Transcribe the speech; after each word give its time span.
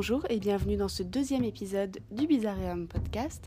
Bonjour 0.00 0.24
et 0.30 0.38
bienvenue 0.38 0.78
dans 0.78 0.88
ce 0.88 1.02
deuxième 1.02 1.44
épisode 1.44 1.98
du 2.10 2.26
Bizarreum 2.26 2.88
Podcast. 2.88 3.44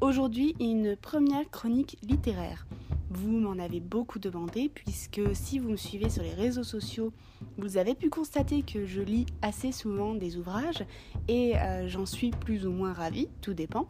Aujourd'hui, 0.00 0.56
une 0.58 0.96
première 0.96 1.48
chronique 1.48 1.96
littéraire. 2.02 2.66
Vous 3.10 3.30
m'en 3.30 3.62
avez 3.62 3.78
beaucoup 3.78 4.18
demandé 4.18 4.68
puisque 4.68 5.20
si 5.32 5.60
vous 5.60 5.70
me 5.70 5.76
suivez 5.76 6.10
sur 6.10 6.24
les 6.24 6.34
réseaux 6.34 6.64
sociaux, 6.64 7.12
vous 7.56 7.76
avez 7.76 7.94
pu 7.94 8.10
constater 8.10 8.62
que 8.62 8.84
je 8.84 9.00
lis 9.00 9.26
assez 9.42 9.70
souvent 9.70 10.16
des 10.16 10.36
ouvrages 10.36 10.84
et 11.28 11.56
euh, 11.56 11.86
j'en 11.86 12.04
suis 12.04 12.32
plus 12.32 12.66
ou 12.66 12.72
moins 12.72 12.92
ravie, 12.92 13.28
tout 13.40 13.54
dépend. 13.54 13.86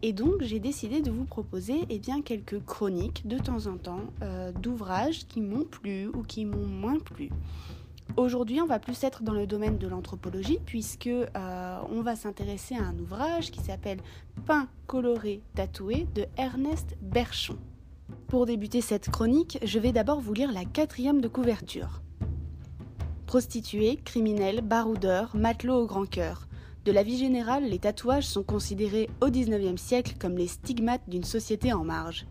Et 0.00 0.14
donc 0.14 0.40
j'ai 0.40 0.60
décidé 0.60 1.02
de 1.02 1.10
vous 1.10 1.26
proposer 1.26 1.84
eh 1.90 1.98
bien, 1.98 2.22
quelques 2.22 2.64
chroniques 2.64 3.28
de 3.28 3.36
temps 3.36 3.66
en 3.66 3.76
temps 3.76 4.04
euh, 4.22 4.50
d'ouvrages 4.52 5.26
qui 5.26 5.42
m'ont 5.42 5.64
plu 5.64 6.06
ou 6.06 6.22
qui 6.22 6.46
m'ont 6.46 6.66
moins 6.66 6.98
plu. 6.98 7.28
Aujourd'hui, 8.16 8.60
on 8.60 8.66
va 8.66 8.78
plus 8.78 9.02
être 9.04 9.22
dans 9.22 9.32
le 9.32 9.46
domaine 9.46 9.78
de 9.78 9.86
l'anthropologie 9.86 10.58
puisque 10.66 11.06
euh, 11.06 11.78
on 11.90 12.02
va 12.02 12.16
s'intéresser 12.16 12.74
à 12.74 12.82
un 12.82 12.98
ouvrage 12.98 13.50
qui 13.50 13.60
s'appelle 13.60 13.98
Pain 14.46 14.68
coloré 14.86 15.42
tatoué 15.54 16.06
de 16.14 16.26
Ernest 16.36 16.96
Berchon. 17.00 17.56
Pour 18.26 18.46
débuter 18.46 18.80
cette 18.80 19.10
chronique, 19.10 19.58
je 19.62 19.78
vais 19.78 19.92
d'abord 19.92 20.20
vous 20.20 20.32
lire 20.32 20.52
la 20.52 20.64
quatrième 20.64 21.20
de 21.20 21.28
couverture. 21.28 22.02
Prostituées, 23.26 23.98
criminels, 24.04 24.60
baroudeurs, 24.60 25.36
matelots 25.36 25.82
au 25.82 25.86
grand 25.86 26.06
cœur. 26.06 26.48
De 26.84 26.92
la 26.92 27.04
vie 27.04 27.18
générale, 27.18 27.64
les 27.64 27.78
tatouages 27.78 28.26
sont 28.26 28.42
considérés 28.42 29.08
au 29.20 29.30
XIXe 29.30 29.80
siècle 29.80 30.14
comme 30.18 30.36
les 30.36 30.48
stigmates 30.48 31.08
d'une 31.08 31.24
société 31.24 31.72
en 31.72 31.84
marge. 31.84 32.26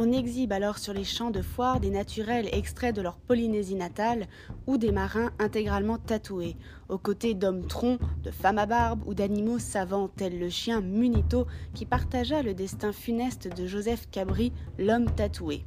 On 0.00 0.12
exhibe 0.12 0.52
alors 0.52 0.78
sur 0.78 0.92
les 0.92 1.02
champs 1.02 1.32
de 1.32 1.42
foire 1.42 1.80
des 1.80 1.90
naturels 1.90 2.48
extraits 2.52 2.94
de 2.94 3.02
leur 3.02 3.16
Polynésie 3.16 3.74
natale 3.74 4.28
ou 4.68 4.78
des 4.78 4.92
marins 4.92 5.32
intégralement 5.40 5.98
tatoués, 5.98 6.54
aux 6.88 6.98
côtés 6.98 7.34
d'hommes 7.34 7.66
troncs, 7.66 7.98
de 8.22 8.30
femmes 8.30 8.58
à 8.58 8.66
barbe 8.66 9.02
ou 9.06 9.14
d'animaux 9.14 9.58
savants 9.58 10.06
tels 10.06 10.38
le 10.38 10.50
chien 10.50 10.82
Munito 10.82 11.48
qui 11.74 11.84
partagea 11.84 12.44
le 12.44 12.54
destin 12.54 12.92
funeste 12.92 13.48
de 13.52 13.66
Joseph 13.66 14.08
Cabri, 14.12 14.52
l'homme 14.78 15.10
tatoué. 15.10 15.64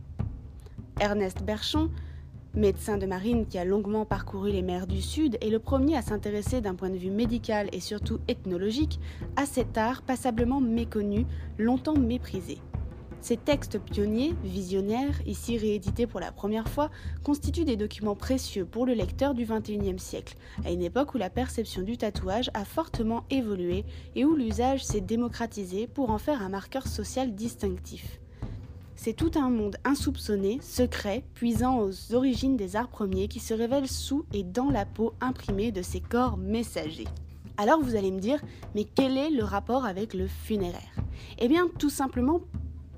Ernest 1.02 1.44
Berchon, 1.44 1.90
médecin 2.54 2.98
de 2.98 3.08
marine 3.08 3.46
qui 3.48 3.58
a 3.58 3.66
longuement 3.66 4.06
parcouru 4.06 4.50
les 4.50 4.62
mers 4.62 4.88
du 4.88 5.02
Sud, 5.02 5.38
est 5.42 5.50
le 5.50 5.60
premier 5.60 5.98
à 5.98 6.02
s'intéresser 6.02 6.62
d'un 6.62 6.76
point 6.76 6.90
de 6.90 6.98
vue 6.98 7.12
médical 7.12 7.68
et 7.74 7.82
surtout 7.82 8.20
ethnologique 8.30 8.98
à 9.36 9.46
cet 9.46 9.78
art 9.78 10.04
passablement 10.04 10.62
méconnu, 10.62 11.26
longtemps 11.58 11.98
méprisé. 11.98 12.60
Ces 13.22 13.38
textes 13.38 13.80
pionniers, 13.80 14.34
visionnaires, 14.44 15.22
ici 15.28 15.56
réédités 15.56 16.08
pour 16.08 16.20
la 16.20 16.32
première 16.32 16.68
fois, 16.68 16.90
constituent 17.24 17.66
des 17.66 17.78
documents 17.78 18.16
précieux 18.16 18.66
pour 18.66 18.88
le 18.88 18.94
lecteur 18.94 19.36
du 19.36 19.46
XXIe 19.46 20.00
siècle, 20.00 20.36
à 20.66 20.72
une 20.72 20.82
époque 20.82 21.14
où 21.14 21.20
la 21.20 21.30
perception 21.30 21.84
du 21.84 21.98
tatouage 21.98 22.50
a 22.56 22.66
fortement 22.66 23.24
évolué 23.30 23.86
et 24.16 24.26
où 24.26 24.36
l'usage 24.36 24.84
s'est 24.84 25.02
démocratisé 25.02 25.86
pour 25.86 26.10
en 26.10 26.18
faire 26.18 26.42
un 26.42 26.50
marqueur 26.50 26.88
social 26.88 27.36
distinctif. 27.36 28.20
C'est 28.96 29.14
tout 29.14 29.32
un 29.36 29.50
monde 29.52 29.78
insoupçonné, 29.84 30.60
secret, 30.62 31.24
puisant 31.36 31.80
aux 31.80 32.16
origines 32.16 32.58
des 32.58 32.76
arts 32.76 32.90
premiers 32.90 33.28
qui 33.28 33.40
se 33.40 33.54
révèle 33.54 33.88
sous 33.88 34.26
et 34.34 34.44
dans 34.44 34.70
la 34.70 34.86
peau 34.86 35.14
imprimée 35.22 35.72
de 35.72 35.84
ces 35.84 36.00
corps 36.02 36.38
messagers. 36.38 37.08
Alors 37.58 37.82
vous 37.82 37.96
allez 37.96 38.12
me 38.12 38.20
dire, 38.20 38.42
mais 38.74 38.84
quel 38.84 39.18
est 39.18 39.30
le 39.30 39.44
rapport 39.44 39.86
avec 39.86 40.16
le 40.16 40.26
funéraire? 40.26 40.96
Eh 41.38 41.48
bien 41.48 41.68
tout 41.78 41.90
simplement 41.92 42.42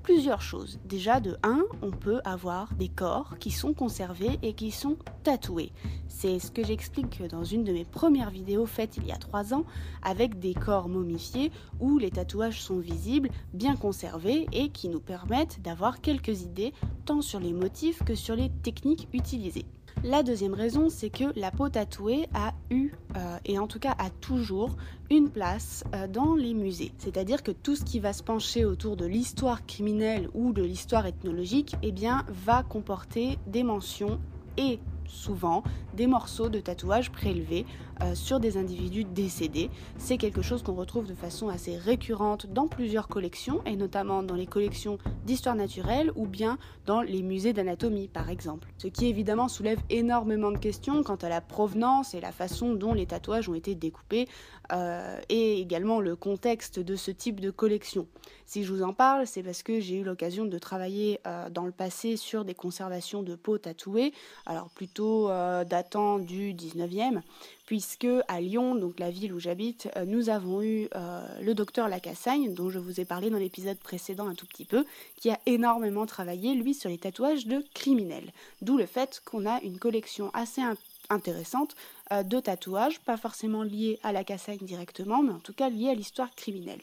plusieurs 0.04 0.42
choses. 0.42 0.78
Déjà, 0.84 1.18
de 1.18 1.36
1, 1.42 1.64
on 1.82 1.90
peut 1.90 2.20
avoir 2.24 2.74
des 2.74 2.88
corps 2.88 3.38
qui 3.40 3.50
sont 3.50 3.72
conservés 3.72 4.38
et 4.42 4.52
qui 4.52 4.70
sont 4.70 4.96
tatoués. 5.24 5.72
C'est 6.08 6.38
ce 6.38 6.52
que 6.52 6.62
j'explique 6.62 7.22
dans 7.22 7.42
une 7.42 7.64
de 7.64 7.72
mes 7.72 7.86
premières 7.86 8.30
vidéos 8.30 8.66
faites 8.66 8.98
il 8.98 9.06
y 9.06 9.12
a 9.12 9.16
3 9.16 9.54
ans 9.54 9.64
avec 10.02 10.38
des 10.38 10.52
corps 10.52 10.90
momifiés 10.90 11.50
où 11.80 11.96
les 11.98 12.10
tatouages 12.10 12.62
sont 12.62 12.78
visibles, 12.78 13.30
bien 13.54 13.76
conservés 13.76 14.46
et 14.52 14.68
qui 14.68 14.90
nous 14.90 15.00
permettent 15.00 15.62
d'avoir 15.62 16.02
quelques 16.02 16.42
idées 16.42 16.74
tant 17.06 17.22
sur 17.22 17.40
les 17.40 17.54
motifs 17.54 18.04
que 18.04 18.14
sur 18.14 18.36
les 18.36 18.50
techniques 18.62 19.08
utilisées. 19.14 19.66
La 20.04 20.22
deuxième 20.22 20.52
raison, 20.52 20.90
c'est 20.90 21.08
que 21.08 21.24
la 21.34 21.50
peau 21.50 21.70
tatouée 21.70 22.28
a 22.34 22.52
eu, 22.68 22.90
euh, 23.16 23.38
et 23.46 23.58
en 23.58 23.66
tout 23.66 23.78
cas 23.78 23.94
a 23.98 24.10
toujours, 24.10 24.76
une 25.10 25.30
place 25.30 25.82
euh, 25.94 26.06
dans 26.06 26.34
les 26.34 26.52
musées. 26.52 26.92
C'est-à-dire 26.98 27.42
que 27.42 27.50
tout 27.50 27.74
ce 27.74 27.84
qui 27.84 28.00
va 28.00 28.12
se 28.12 28.22
pencher 28.22 28.66
autour 28.66 28.98
de 28.98 29.06
l'histoire 29.06 29.64
criminelle 29.64 30.28
ou 30.34 30.52
de 30.52 30.62
l'histoire 30.62 31.06
ethnologique, 31.06 31.76
eh 31.82 31.90
bien, 31.90 32.26
va 32.28 32.62
comporter 32.62 33.38
des 33.46 33.62
mentions 33.62 34.20
et 34.58 34.78
souvent 35.06 35.62
des 35.94 36.06
morceaux 36.06 36.48
de 36.48 36.60
tatouage 36.60 37.10
prélevés 37.10 37.66
euh, 38.02 38.14
sur 38.14 38.40
des 38.40 38.56
individus 38.56 39.04
décédés. 39.04 39.70
C'est 39.98 40.18
quelque 40.18 40.42
chose 40.42 40.62
qu'on 40.62 40.74
retrouve 40.74 41.06
de 41.06 41.14
façon 41.14 41.48
assez 41.48 41.76
récurrente 41.76 42.46
dans 42.46 42.66
plusieurs 42.66 43.06
collections, 43.08 43.62
et 43.66 43.76
notamment 43.76 44.22
dans 44.22 44.34
les 44.34 44.46
collections 44.46 44.98
d'histoire 45.24 45.54
naturelle 45.54 46.10
ou 46.16 46.26
bien 46.26 46.58
dans 46.86 47.02
les 47.02 47.22
musées 47.22 47.52
d'anatomie 47.52 48.08
par 48.08 48.30
exemple. 48.30 48.68
Ce 48.78 48.88
qui 48.88 49.06
évidemment 49.06 49.48
soulève 49.48 49.78
énormément 49.90 50.50
de 50.50 50.58
questions 50.58 51.02
quant 51.02 51.16
à 51.16 51.28
la 51.28 51.40
provenance 51.40 52.14
et 52.14 52.20
la 52.20 52.32
façon 52.32 52.74
dont 52.74 52.94
les 52.94 53.06
tatouages 53.06 53.48
ont 53.48 53.54
été 53.54 53.74
découpés, 53.74 54.26
euh, 54.72 55.20
et 55.28 55.60
également 55.60 56.00
le 56.00 56.16
contexte 56.16 56.80
de 56.80 56.96
ce 56.96 57.10
type 57.10 57.40
de 57.40 57.50
collection. 57.50 58.06
Si 58.46 58.64
je 58.64 58.72
vous 58.72 58.82
en 58.82 58.92
parle, 58.92 59.26
c'est 59.26 59.42
parce 59.42 59.62
que 59.62 59.80
j'ai 59.80 59.96
eu 60.00 60.04
l'occasion 60.04 60.44
de 60.46 60.58
travailler 60.58 61.20
euh, 61.26 61.48
dans 61.50 61.64
le 61.64 61.72
passé 61.72 62.16
sur 62.16 62.44
des 62.44 62.54
conservations 62.54 63.22
de 63.22 63.34
peau 63.34 63.58
tatouée, 63.58 64.12
alors 64.46 64.68
plutôt 64.70 64.93
datant 65.00 66.18
du 66.18 66.54
19e, 66.54 67.20
puisque 67.66 68.06
à 68.28 68.40
Lyon, 68.40 68.74
donc 68.74 68.98
la 68.98 69.10
ville 69.10 69.32
où 69.32 69.40
j'habite, 69.40 69.88
euh, 69.96 70.04
nous 70.04 70.28
avons 70.28 70.62
eu 70.62 70.88
euh, 70.94 71.26
le 71.40 71.54
docteur 71.54 71.88
Lacassagne, 71.88 72.54
dont 72.54 72.70
je 72.70 72.78
vous 72.78 73.00
ai 73.00 73.04
parlé 73.04 73.30
dans 73.30 73.38
l'épisode 73.38 73.78
précédent 73.78 74.28
un 74.28 74.34
tout 74.34 74.46
petit 74.46 74.64
peu, 74.64 74.84
qui 75.16 75.30
a 75.30 75.38
énormément 75.46 76.06
travaillé, 76.06 76.54
lui, 76.54 76.74
sur 76.74 76.90
les 76.90 76.98
tatouages 76.98 77.46
de 77.46 77.64
criminels. 77.74 78.32
D'où 78.62 78.76
le 78.76 78.86
fait 78.86 79.22
qu'on 79.24 79.46
a 79.46 79.60
une 79.62 79.78
collection 79.78 80.30
assez 80.34 80.62
intéressante 81.10 81.74
euh, 82.12 82.22
de 82.22 82.40
tatouages, 82.40 83.00
pas 83.00 83.16
forcément 83.16 83.62
liés 83.62 83.98
à 84.02 84.12
la 84.12 84.24
Cassagne 84.24 84.58
directement, 84.58 85.22
mais 85.22 85.32
en 85.32 85.40
tout 85.40 85.54
cas 85.54 85.70
liés 85.70 85.90
à 85.90 85.94
l'histoire 85.94 86.34
criminelle. 86.34 86.80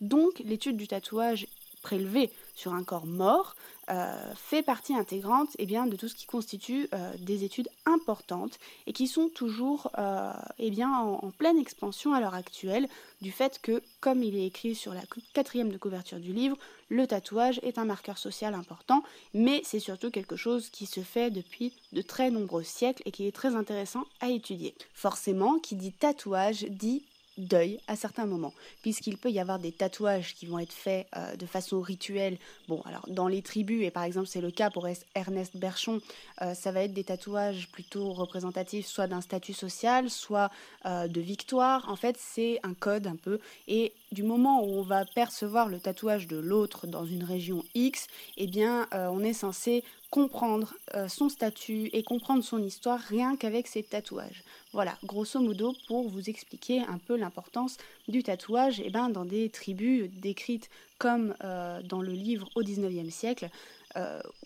Donc 0.00 0.38
l'étude 0.44 0.76
du 0.76 0.88
tatouage 0.88 1.46
prélevé 1.82 2.30
sur 2.54 2.74
un 2.74 2.84
corps 2.84 3.06
mort 3.06 3.54
euh, 3.90 4.14
fait 4.36 4.62
partie 4.62 4.94
intégrante 4.94 5.48
eh 5.58 5.66
bien, 5.66 5.86
de 5.86 5.96
tout 5.96 6.06
ce 6.06 6.14
qui 6.14 6.26
constitue 6.26 6.88
euh, 6.94 7.12
des 7.18 7.42
études 7.42 7.68
importantes 7.84 8.58
et 8.86 8.92
qui 8.92 9.08
sont 9.08 9.28
toujours 9.28 9.90
euh, 9.98 10.32
eh 10.58 10.70
bien, 10.70 10.96
en, 10.96 11.30
pleine 11.36 11.58
expansion 11.58 12.14
à 12.14 12.20
l'heure 12.20 12.34
actuelle 12.34 12.88
du 13.20 13.32
fait 13.32 13.60
que, 13.60 13.82
comme 14.00 14.22
il 14.22 14.36
est 14.36 14.46
écrit 14.46 14.76
sur 14.76 14.94
la 14.94 15.02
quatrième 15.32 15.70
de 15.70 15.78
couverture 15.78 16.20
du 16.20 16.32
livre, 16.32 16.56
le 16.90 17.06
tatouage 17.06 17.58
est 17.64 17.76
un 17.76 17.84
marqueur 17.84 18.18
social 18.18 18.54
important, 18.54 19.02
mais 19.34 19.62
c'est 19.64 19.80
surtout 19.80 20.10
quelque 20.10 20.36
chose 20.36 20.70
qui 20.70 20.86
se 20.86 21.00
fait 21.00 21.30
depuis 21.30 21.72
de 21.92 22.02
très 22.02 22.30
nombreux 22.30 22.62
siècles 22.62 23.02
et 23.04 23.10
qui 23.10 23.26
est 23.26 23.32
très 23.32 23.56
intéressant 23.56 24.04
à 24.20 24.30
étudier. 24.30 24.74
Forcément, 24.94 25.58
qui 25.58 25.74
dit 25.74 25.92
tatouage 25.92 26.66
dit 26.68 27.02
deuil 27.38 27.78
à 27.86 27.96
certains 27.96 28.26
moments, 28.26 28.52
puisqu'il 28.82 29.16
peut 29.16 29.30
y 29.30 29.40
avoir 29.40 29.58
des 29.58 29.72
tatouages 29.72 30.34
qui 30.34 30.46
vont 30.46 30.58
être 30.58 30.72
faits 30.72 31.06
euh, 31.16 31.36
de 31.36 31.46
façon 31.46 31.80
rituelle. 31.80 32.38
Bon, 32.68 32.82
alors 32.82 33.06
dans 33.08 33.28
les 33.28 33.42
tribus, 33.42 33.84
et 33.84 33.90
par 33.90 34.04
exemple 34.04 34.26
c'est 34.26 34.40
le 34.40 34.50
cas 34.50 34.70
pour 34.70 34.86
Ernest 35.14 35.56
Berchon, 35.56 36.00
euh, 36.42 36.54
ça 36.54 36.72
va 36.72 36.82
être 36.82 36.92
des 36.92 37.04
tatouages 37.04 37.68
plutôt 37.72 38.12
représentatifs, 38.12 38.86
soit 38.86 39.06
d'un 39.06 39.20
statut 39.20 39.54
social, 39.54 40.10
soit 40.10 40.50
euh, 40.86 41.08
de 41.08 41.20
victoire. 41.20 41.88
En 41.88 41.96
fait, 41.96 42.16
c'est 42.18 42.60
un 42.62 42.74
code 42.74 43.06
un 43.06 43.16
peu. 43.16 43.38
Et 43.68 43.92
du 44.12 44.22
moment 44.22 44.62
où 44.62 44.78
on 44.78 44.82
va 44.82 45.04
percevoir 45.04 45.68
le 45.68 45.80
tatouage 45.80 46.28
de 46.28 46.36
l'autre 46.36 46.86
dans 46.86 47.04
une 47.04 47.24
région 47.24 47.64
X, 47.74 48.06
eh 48.36 48.46
bien, 48.46 48.86
on 48.92 49.24
est 49.24 49.32
censé 49.32 49.82
comprendre 50.12 50.74
euh, 50.94 51.08
son 51.08 51.30
statut 51.30 51.88
et 51.94 52.02
comprendre 52.02 52.44
son 52.44 52.62
histoire 52.62 53.00
rien 53.00 53.34
qu'avec 53.34 53.66
ses 53.66 53.82
tatouages. 53.82 54.44
Voilà, 54.74 54.98
grosso 55.04 55.40
modo, 55.40 55.74
pour 55.88 56.06
vous 56.06 56.28
expliquer 56.28 56.80
un 56.80 56.98
peu 56.98 57.16
l'importance 57.16 57.78
du 58.08 58.22
tatouage 58.22 58.82
eh 58.84 58.90
ben, 58.90 59.08
dans 59.08 59.24
des 59.24 59.48
tribus 59.48 60.10
décrites 60.10 60.68
comme 60.98 61.34
euh, 61.42 61.80
dans 61.82 62.02
le 62.02 62.12
livre 62.12 62.46
au 62.54 62.62
19e 62.62 63.10
siècle, 63.10 63.46
euh, 63.46 63.48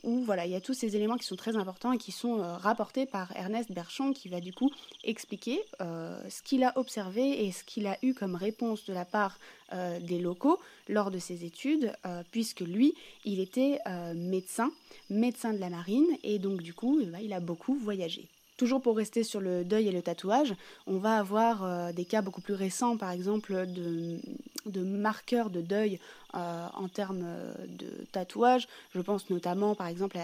où 0.02 0.20
voilà, 0.24 0.46
il 0.46 0.52
y 0.52 0.54
a 0.54 0.60
tous 0.60 0.74
ces 0.74 0.96
éléments 0.96 1.16
qui 1.16 1.26
sont 1.26 1.36
très 1.36 1.56
importants 1.56 1.92
et 1.92 1.98
qui 1.98 2.12
sont 2.12 2.40
euh, 2.40 2.56
rapportés 2.56 3.06
par 3.06 3.34
Ernest 3.36 3.72
Berchon, 3.72 4.12
qui 4.12 4.28
va 4.28 4.40
du 4.40 4.52
coup 4.52 4.70
expliquer 5.04 5.60
euh, 5.80 6.20
ce 6.28 6.42
qu'il 6.42 6.64
a 6.64 6.76
observé 6.76 7.46
et 7.46 7.52
ce 7.52 7.64
qu'il 7.64 7.86
a 7.86 7.98
eu 8.02 8.14
comme 8.14 8.34
réponse 8.34 8.84
de 8.86 8.92
la 8.92 9.04
part 9.04 9.38
des 10.00 10.20
locaux 10.20 10.60
lors 10.88 11.10
de 11.10 11.18
ses 11.18 11.44
études, 11.44 11.92
puisque 12.30 12.60
lui, 12.60 12.94
il 13.24 13.40
était 13.40 13.80
médecin, 14.14 14.70
médecin 15.10 15.52
de 15.52 15.58
la 15.58 15.70
marine, 15.70 16.06
et 16.22 16.38
donc 16.38 16.62
du 16.62 16.72
coup, 16.72 17.00
eh 17.02 17.06
ben, 17.06 17.18
il 17.18 17.32
a 17.32 17.40
beaucoup 17.40 17.74
voyagé. 17.74 18.28
Toujours 18.56 18.80
pour 18.80 18.96
rester 18.96 19.22
sur 19.22 19.40
le 19.40 19.64
deuil 19.64 19.88
et 19.88 19.92
le 19.92 20.00
tatouage, 20.00 20.54
on 20.86 20.96
va 20.96 21.18
avoir 21.18 21.62
euh, 21.62 21.92
des 21.92 22.06
cas 22.06 22.22
beaucoup 22.22 22.40
plus 22.40 22.54
récents, 22.54 22.96
par 22.96 23.10
exemple, 23.10 23.66
de, 23.66 24.80
marqueurs 24.82 25.50
de 25.50 25.60
deuil 25.60 26.00
euh, 26.34 26.66
en 26.72 26.88
termes 26.88 27.24
euh, 27.26 27.52
de 27.68 28.06
tatouage. 28.12 28.66
Je 28.94 29.00
pense 29.02 29.28
notamment, 29.28 29.74
par 29.74 29.88
exemple, 29.88 30.18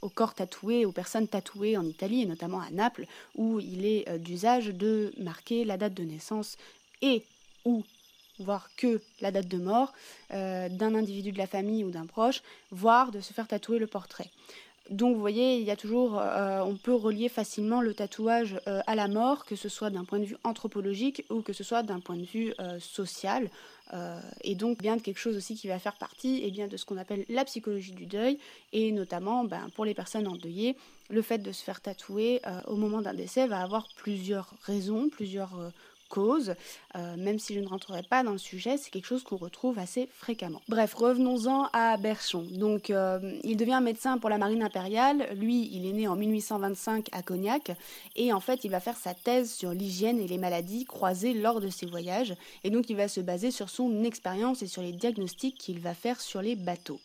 au 0.00 0.08
corps 0.08 0.34
tatoué, 0.34 0.84
aux 0.84 0.90
personnes 0.90 1.28
tatouées 1.28 1.76
en 1.76 1.84
Italie, 1.84 2.22
et 2.22 2.26
notamment 2.26 2.60
à 2.60 2.70
Naples, 2.70 3.06
où 3.36 3.60
il 3.60 3.86
est 3.86 4.18
d'usage 4.18 4.66
de 4.66 5.12
marquer 5.18 5.64
la 5.64 5.76
date 5.76 5.94
de 5.94 6.02
naissance 6.02 6.56
et 7.00 7.24
ou 7.64 7.84
voire 8.40 8.70
que 8.76 9.00
la 9.20 9.30
date 9.30 9.46
de 9.46 9.58
mort 9.58 9.92
d'un 10.30 10.94
individu 10.96 11.30
de 11.30 11.38
la 11.38 11.46
famille 11.46 11.84
ou 11.84 11.90
d'un 11.90 12.06
proche, 12.06 12.42
voire 12.72 13.12
de 13.12 13.20
se 13.20 13.32
faire 13.32 13.46
tatouer 13.46 13.78
le 13.78 13.86
portrait. 13.86 14.30
Donc 14.92 15.14
vous 15.14 15.20
voyez, 15.20 15.56
il 15.56 15.64
y 15.64 15.70
a 15.70 15.76
toujours, 15.76 16.18
euh, 16.18 16.60
on 16.60 16.76
peut 16.76 16.94
relier 16.94 17.30
facilement 17.30 17.80
le 17.80 17.94
tatouage 17.94 18.60
euh, 18.66 18.80
à 18.86 18.94
la 18.94 19.08
mort, 19.08 19.46
que 19.46 19.56
ce 19.56 19.70
soit 19.70 19.88
d'un 19.88 20.04
point 20.04 20.18
de 20.18 20.24
vue 20.24 20.36
anthropologique 20.44 21.24
ou 21.30 21.40
que 21.40 21.54
ce 21.54 21.64
soit 21.64 21.82
d'un 21.82 22.00
point 22.00 22.16
de 22.16 22.24
vue 22.24 22.52
social. 22.78 23.48
et 24.42 24.54
donc 24.54 24.78
bien 24.78 24.96
de 24.96 25.02
quelque 25.02 25.18
chose 25.18 25.36
aussi 25.36 25.54
qui 25.54 25.68
va 25.68 25.78
faire 25.78 25.96
partie 25.96 26.42
eh 26.44 26.66
de 26.66 26.76
ce 26.76 26.84
qu'on 26.86 26.96
appelle 26.96 27.24
la 27.28 27.44
psychologie 27.44 27.92
du 27.92 28.06
deuil, 28.06 28.38
et 28.72 28.90
notamment 28.92 29.44
ben, 29.44 29.68
pour 29.74 29.84
les 29.84 29.94
personnes 29.94 30.26
endeuillées, 30.26 30.76
le 31.10 31.20
fait 31.20 31.38
de 31.38 31.52
se 31.52 31.62
faire 31.62 31.80
tatouer 31.80 32.40
au 32.66 32.76
moment 32.76 33.02
d'un 33.02 33.12
décès 33.14 33.46
va 33.46 33.60
avoir 33.60 33.86
plusieurs 33.96 34.54
raisons, 34.62 35.10
plusieurs 35.10 35.72
cause, 36.12 36.54
euh, 36.94 37.16
même 37.16 37.38
si 37.38 37.54
je 37.54 37.60
ne 37.60 37.66
rentrerai 37.66 38.02
pas 38.02 38.22
dans 38.22 38.32
le 38.32 38.38
sujet, 38.38 38.76
c'est 38.76 38.90
quelque 38.90 39.06
chose 39.06 39.24
qu'on 39.24 39.38
retrouve 39.38 39.78
assez 39.78 40.10
fréquemment. 40.12 40.60
Bref, 40.68 40.92
revenons-en 40.92 41.70
à 41.72 41.96
Berchon. 41.96 42.46
Donc, 42.50 42.90
euh, 42.90 43.38
il 43.42 43.56
devient 43.56 43.80
médecin 43.82 44.18
pour 44.18 44.28
la 44.28 44.36
marine 44.36 44.62
impériale. 44.62 45.26
Lui, 45.34 45.70
il 45.72 45.86
est 45.86 45.92
né 45.92 46.08
en 46.08 46.16
1825 46.16 47.08
à 47.12 47.22
Cognac, 47.22 47.72
et 48.14 48.30
en 48.34 48.40
fait, 48.40 48.64
il 48.64 48.70
va 48.70 48.80
faire 48.80 48.96
sa 48.96 49.14
thèse 49.14 49.50
sur 49.50 49.70
l'hygiène 49.70 50.20
et 50.20 50.28
les 50.28 50.36
maladies 50.36 50.84
croisées 50.84 51.32
lors 51.32 51.62
de 51.62 51.70
ses 51.70 51.86
voyages, 51.86 52.34
et 52.62 52.68
donc 52.68 52.90
il 52.90 52.96
va 52.96 53.08
se 53.08 53.22
baser 53.22 53.50
sur 53.50 53.70
son 53.70 54.04
expérience 54.04 54.62
et 54.62 54.66
sur 54.66 54.82
les 54.82 54.92
diagnostics 54.92 55.56
qu'il 55.56 55.78
va 55.78 55.94
faire 55.94 56.20
sur 56.20 56.42
les 56.42 56.56
bateaux. 56.56 57.00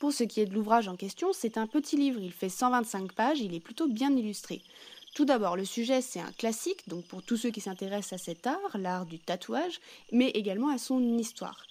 Pour 0.00 0.12
ce 0.12 0.24
qui 0.24 0.40
est 0.40 0.46
de 0.46 0.54
l'ouvrage 0.54 0.88
en 0.88 0.96
question, 0.96 1.28
c'est 1.32 1.56
un 1.56 1.68
petit 1.68 1.96
livre, 1.96 2.20
il 2.20 2.32
fait 2.32 2.48
125 2.48 3.12
pages, 3.12 3.40
il 3.40 3.54
est 3.54 3.60
plutôt 3.60 3.86
bien 3.86 4.10
illustré. 4.10 4.62
Tout 5.14 5.24
d'abord, 5.24 5.56
le 5.56 5.64
sujet, 5.64 6.02
c'est 6.02 6.20
un 6.20 6.32
classique, 6.32 6.88
donc 6.88 7.04
pour 7.06 7.22
tous 7.22 7.36
ceux 7.36 7.50
qui 7.50 7.60
s'intéressent 7.60 8.20
à 8.20 8.24
cet 8.24 8.46
art, 8.46 8.78
l'art 8.78 9.06
du 9.06 9.18
tatouage, 9.18 9.80
mais 10.12 10.30
également 10.30 10.68
à 10.68 10.78
son 10.78 11.18
histoire. 11.18 11.64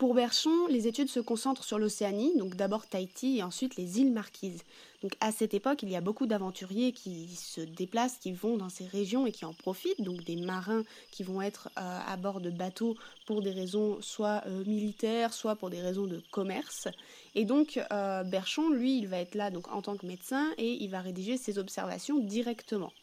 Pour 0.00 0.14
Berchon, 0.14 0.66
les 0.68 0.88
études 0.88 1.10
se 1.10 1.20
concentrent 1.20 1.62
sur 1.62 1.78
l'Océanie, 1.78 2.34
donc 2.38 2.54
d'abord 2.54 2.86
Tahiti 2.86 3.36
et 3.36 3.42
ensuite 3.42 3.76
les 3.76 4.00
îles 4.00 4.10
Marquises. 4.10 4.62
Donc 5.02 5.12
à 5.20 5.30
cette 5.30 5.52
époque, 5.52 5.82
il 5.82 5.90
y 5.90 5.94
a 5.94 6.00
beaucoup 6.00 6.26
d'aventuriers 6.26 6.92
qui 6.92 7.28
se 7.36 7.60
déplacent, 7.60 8.16
qui 8.16 8.32
vont 8.32 8.56
dans 8.56 8.70
ces 8.70 8.86
régions 8.86 9.26
et 9.26 9.30
qui 9.30 9.44
en 9.44 9.52
profitent, 9.52 10.00
donc 10.00 10.24
des 10.24 10.36
marins 10.36 10.84
qui 11.10 11.22
vont 11.22 11.42
être 11.42 11.68
euh, 11.76 11.98
à 12.08 12.16
bord 12.16 12.40
de 12.40 12.48
bateaux 12.48 12.96
pour 13.26 13.42
des 13.42 13.50
raisons 13.50 13.98
soit 14.00 14.42
euh, 14.46 14.64
militaires, 14.64 15.34
soit 15.34 15.54
pour 15.54 15.68
des 15.68 15.82
raisons 15.82 16.06
de 16.06 16.22
commerce. 16.30 16.88
Et 17.34 17.44
donc 17.44 17.78
euh, 17.92 18.24
Berchon, 18.24 18.70
lui, 18.70 18.96
il 18.96 19.06
va 19.06 19.18
être 19.18 19.34
là 19.34 19.50
donc 19.50 19.70
en 19.70 19.82
tant 19.82 19.98
que 19.98 20.06
médecin 20.06 20.46
et 20.56 20.82
il 20.82 20.88
va 20.88 21.02
rédiger 21.02 21.36
ses 21.36 21.58
observations 21.58 22.20
directement. 22.20 22.94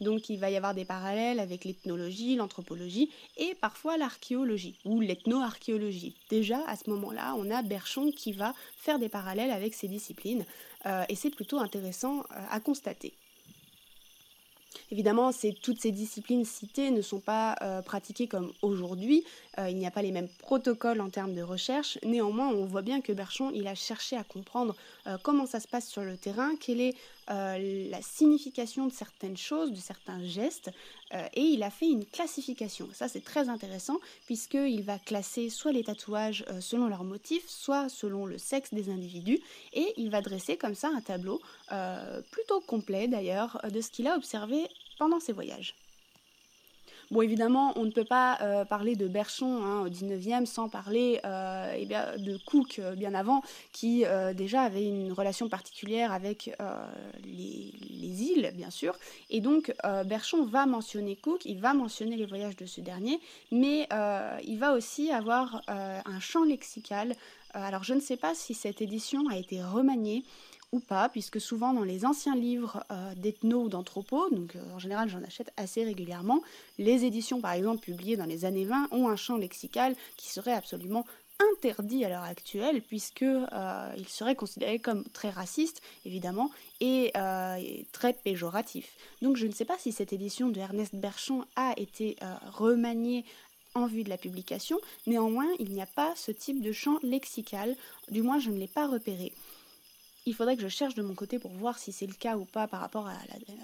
Donc 0.00 0.28
il 0.28 0.38
va 0.38 0.50
y 0.50 0.56
avoir 0.56 0.74
des 0.74 0.84
parallèles 0.84 1.40
avec 1.40 1.64
l'ethnologie, 1.64 2.36
l'anthropologie 2.36 3.10
et 3.36 3.54
parfois 3.54 3.96
l'archéologie 3.96 4.76
ou 4.84 5.00
l'ethno-archéologie. 5.00 6.14
Déjà 6.30 6.58
à 6.66 6.76
ce 6.76 6.90
moment-là, 6.90 7.34
on 7.38 7.50
a 7.50 7.62
Berchon 7.62 8.10
qui 8.10 8.32
va 8.32 8.54
faire 8.76 8.98
des 8.98 9.08
parallèles 9.08 9.50
avec 9.50 9.74
ces 9.74 9.88
disciplines 9.88 10.44
euh, 10.86 11.04
et 11.08 11.14
c'est 11.14 11.30
plutôt 11.30 11.58
intéressant 11.58 12.20
euh, 12.20 12.40
à 12.50 12.60
constater. 12.60 13.12
Évidemment, 14.90 15.30
toutes 15.62 15.80
ces 15.80 15.90
disciplines 15.90 16.44
citées 16.44 16.90
ne 16.90 17.00
sont 17.00 17.20
pas 17.20 17.56
euh, 17.62 17.80
pratiquées 17.80 18.26
comme 18.26 18.52
aujourd'hui. 18.60 19.24
Il 19.58 19.76
n'y 19.76 19.86
a 19.86 19.90
pas 19.90 20.02
les 20.02 20.12
mêmes 20.12 20.28
protocoles 20.38 21.00
en 21.00 21.08
termes 21.08 21.34
de 21.34 21.42
recherche. 21.42 21.98
Néanmoins, 22.04 22.48
on 22.48 22.64
voit 22.64 22.82
bien 22.82 23.00
que 23.00 23.12
Berchon, 23.12 23.50
il 23.54 23.66
a 23.66 23.74
cherché 23.74 24.16
à 24.16 24.24
comprendre 24.24 24.74
comment 25.22 25.44
ça 25.44 25.60
se 25.60 25.68
passe 25.68 25.88
sur 25.88 26.02
le 26.02 26.16
terrain, 26.16 26.56
quelle 26.56 26.80
est 26.80 26.94
la 27.28 28.02
signification 28.02 28.86
de 28.86 28.92
certaines 28.92 29.36
choses, 29.36 29.72
de 29.72 29.76
certains 29.76 30.24
gestes, 30.24 30.70
et 31.34 31.42
il 31.42 31.62
a 31.62 31.70
fait 31.70 31.88
une 31.88 32.04
classification. 32.04 32.88
Ça, 32.92 33.08
c'est 33.08 33.24
très 33.24 33.48
intéressant, 33.48 33.98
puisqu'il 34.26 34.82
va 34.82 34.98
classer 34.98 35.50
soit 35.50 35.72
les 35.72 35.84
tatouages 35.84 36.44
selon 36.60 36.88
leur 36.88 37.04
motif, 37.04 37.48
soit 37.48 37.88
selon 37.88 38.26
le 38.26 38.38
sexe 38.38 38.72
des 38.72 38.90
individus, 38.90 39.40
et 39.72 39.92
il 39.96 40.10
va 40.10 40.20
dresser 40.20 40.56
comme 40.56 40.74
ça 40.74 40.88
un 40.88 41.00
tableau 41.00 41.40
plutôt 42.30 42.60
complet 42.60 43.08
d'ailleurs 43.08 43.60
de 43.70 43.80
ce 43.80 43.90
qu'il 43.90 44.06
a 44.06 44.16
observé 44.16 44.66
pendant 44.98 45.20
ses 45.20 45.32
voyages. 45.32 45.74
Bon, 47.12 47.20
évidemment, 47.20 47.74
on 47.76 47.84
ne 47.84 47.90
peut 47.90 48.06
pas 48.06 48.38
euh, 48.40 48.64
parler 48.64 48.96
de 48.96 49.06
Berchon 49.06 49.62
hein, 49.62 49.82
au 49.82 49.88
19e 49.90 50.46
sans 50.46 50.70
parler 50.70 51.20
euh, 51.26 51.70
eh 51.76 51.84
bien, 51.84 52.16
de 52.16 52.38
Cook 52.38 52.78
euh, 52.78 52.94
bien 52.94 53.12
avant, 53.12 53.42
qui 53.70 54.06
déjà 54.34 54.62
avait 54.62 54.86
une 54.86 55.12
relation 55.12 55.50
particulière 55.50 56.10
avec 56.10 56.56
les, 57.22 57.74
les, 57.90 58.22
îles, 58.22 58.52
bien 58.54 58.70
sûr. 58.70 58.94
Et 59.28 59.40
donc, 59.40 59.74
Berchon 60.06 60.44
va 60.44 60.64
mentionner 60.64 61.16
Cook, 61.16 61.44
il 61.44 61.60
va 61.60 61.74
mentionner 61.74 62.16
les 62.16 62.24
voyages 62.24 62.56
de 62.56 62.64
ce 62.64 62.80
dernier, 62.80 63.20
mais 63.50 63.88
il 64.44 64.58
va 64.58 64.72
aussi 64.72 65.10
avoir 65.10 65.62
un 65.68 66.20
champ 66.20 66.44
lexical. 66.44 67.14
alors, 67.52 67.84
je 67.84 67.94
ne 67.94 68.00
sais 68.00 68.16
pas 68.16 68.34
si 68.34 68.54
cette 68.54 68.80
édition 68.80 69.28
a 69.28 69.36
été 69.36 69.62
remaniée 69.62 70.24
ou 70.72 70.80
pas, 70.80 71.08
puisque 71.10 71.40
souvent 71.40 71.74
dans 71.74 71.84
les 71.84 72.04
anciens 72.04 72.34
livres 72.34 72.84
euh, 72.90 73.14
d'ethno 73.14 73.64
ou 73.64 73.68
d'anthropo, 73.68 74.30
donc 74.30 74.56
euh, 74.56 74.74
en 74.74 74.78
général 74.78 75.08
j'en 75.08 75.22
achète 75.22 75.52
assez 75.58 75.84
régulièrement, 75.84 76.42
les 76.78 77.04
éditions 77.04 77.40
par 77.40 77.52
exemple 77.52 77.84
publiées 77.84 78.16
dans 78.16 78.24
les 78.24 78.46
années 78.46 78.64
20 78.64 78.88
ont 78.90 79.08
un 79.08 79.16
champ 79.16 79.36
lexical 79.36 79.94
qui 80.16 80.30
serait 80.30 80.54
absolument 80.54 81.04
interdit 81.56 82.04
à 82.04 82.08
l'heure 82.08 82.22
actuelle, 82.22 82.82
puisque 82.82 83.22
euh, 83.22 83.94
il 83.98 84.08
serait 84.08 84.34
considéré 84.34 84.78
comme 84.78 85.04
très 85.12 85.30
raciste, 85.30 85.82
évidemment, 86.06 86.50
et, 86.80 87.12
et, 87.58 87.86
très 87.90 88.12
péjoratif. 88.12 88.92
Donc 89.22 89.36
je 89.36 89.46
ne 89.46 89.52
sais 89.52 89.64
pas 89.64 89.76
si 89.78 89.92
cette 89.92 90.12
édition 90.12 90.48
de 90.50 90.60
Ernest 90.60 90.94
Berchon 90.94 91.44
a 91.56 91.72
été 91.76 92.16
remaniée 92.52 93.24
en 93.74 93.86
vue 93.86 94.04
de 94.04 94.10
la 94.10 94.18
publication, 94.18 94.78
néanmoins 95.06 95.48
il 95.58 95.70
n'y 95.70 95.82
a 95.82 95.86
pas 95.86 96.12
ce 96.16 96.30
type 96.30 96.60
de 96.60 96.72
champ 96.72 96.98
lexical, 97.02 97.74
du 98.10 98.22
moins 98.22 98.38
je 98.38 98.50
ne 98.50 98.58
l'ai 98.58 98.68
pas 98.68 98.86
repéré. 98.86 99.32
Il 100.24 100.34
faudrait 100.34 100.56
que 100.56 100.62
je 100.62 100.68
cherche 100.68 100.94
de 100.94 101.02
mon 101.02 101.14
côté 101.14 101.40
pour 101.40 101.50
voir 101.50 101.78
si 101.78 101.90
c'est 101.90 102.06
le 102.06 102.14
cas 102.14 102.36
ou 102.36 102.44
pas 102.44 102.68
par 102.68 102.80
rapport 102.80 103.08
à, 103.08 103.14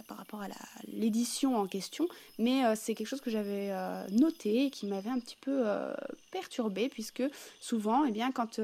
par 0.08 0.16
rapport 0.16 0.42
à 0.42 0.48
l'édition 0.88 1.56
en 1.56 1.68
question, 1.68 2.08
mais 2.38 2.64
euh, 2.64 2.74
c'est 2.74 2.96
quelque 2.96 3.06
chose 3.06 3.20
que 3.20 3.30
j'avais 3.30 3.68
euh, 3.70 4.04
noté 4.10 4.64
et 4.64 4.70
qui 4.70 4.86
m'avait 4.86 5.10
un 5.10 5.20
petit 5.20 5.36
peu 5.40 5.68
euh, 5.68 5.94
perturbé, 6.32 6.88
puisque 6.88 7.22
souvent, 7.60 8.04
eh 8.04 8.10
bien, 8.10 8.32
quand 8.32 8.60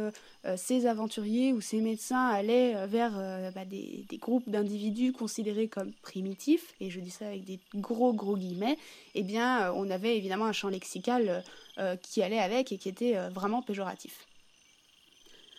ces 0.57 0.87
aventuriers 0.87 1.53
ou 1.53 1.61
ces 1.61 1.81
médecins 1.81 2.27
allaient 2.29 2.87
vers 2.87 3.13
bah, 3.55 3.65
des, 3.65 4.05
des, 4.09 4.19
groupes 4.19 4.49
d'individus 4.49 5.13
considérés 5.13 5.69
comme 5.69 5.93
primitifs, 6.03 6.75
et 6.81 6.91
je 6.91 7.01
dis 7.01 7.11
ça 7.11 7.29
avec 7.29 7.45
des 7.45 7.61
gros 7.77 8.13
gros 8.13 8.37
guillemets, 8.37 8.77
eh 9.15 9.23
bien, 9.23 9.73
on 9.73 9.89
avait 9.91 10.17
évidemment 10.17 10.47
un 10.47 10.53
champ 10.53 10.69
lexical 10.69 11.45
qui 12.03 12.23
allait 12.23 12.41
avec 12.41 12.73
et 12.73 12.79
qui 12.79 12.89
était 12.89 13.17
vraiment 13.31 13.63
péjoratif. 13.63 14.27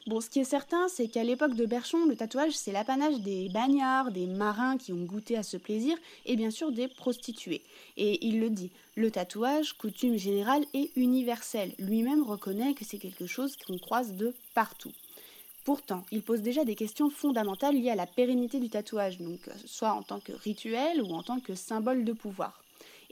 Bon, 0.08 0.22
ce 0.22 0.30
qui 0.30 0.40
est 0.40 0.44
certain, 0.44 0.88
c'est 0.88 1.08
qu'à 1.08 1.24
l'époque 1.24 1.56
de 1.56 1.66
Berchon, 1.66 2.06
le 2.06 2.16
tatouage, 2.16 2.52
c'est 2.52 2.72
l'apanage 2.72 3.22
des 3.22 3.50
bagnards, 3.50 4.12
des 4.12 4.28
marins 4.28 4.78
qui 4.78 4.94
ont 4.94 5.04
goûté 5.04 5.36
à 5.36 5.42
ce 5.42 5.58
plaisir, 5.58 5.98
et 6.28 6.36
bien 6.36 6.52
sûr 6.52 6.72
des 6.72 6.88
prostituées. 6.88 7.64
Et 7.98 8.24
il 8.24 8.40
le 8.40 8.52
dit, 8.52 8.70
le 8.96 9.10
tatouage, 9.10 9.74
coutume 9.74 10.16
générale 10.16 10.64
et 10.76 10.92
universelle. 10.96 11.74
Lui-même 11.80 12.22
reconnaît 12.22 12.76
que 12.76 12.86
c'est 12.86 13.00
quelque 13.00 13.26
chose 13.26 13.56
qu'on 13.66 13.80
croise 13.80 14.14
de 14.14 14.36
partout. 14.54 14.92
Pourtant, 15.64 16.06
il 16.12 16.22
pose 16.22 16.42
déjà 16.42 16.66
des 16.66 16.76
questions 16.76 17.10
fondamentales 17.10 17.76
liées 17.76 17.90
à 17.90 17.96
la 17.96 18.06
pérennité 18.06 18.60
du 18.60 18.70
tatouage, 18.70 19.18
donc 19.18 19.50
soit 19.66 19.94
en 19.94 20.04
tant 20.04 20.20
que 20.20 20.34
rituel 20.34 21.02
ou 21.02 21.16
en 21.16 21.24
tant 21.24 21.40
que 21.40 21.56
symbole 21.56 22.06
de 22.06 22.14
pouvoir 22.14 22.65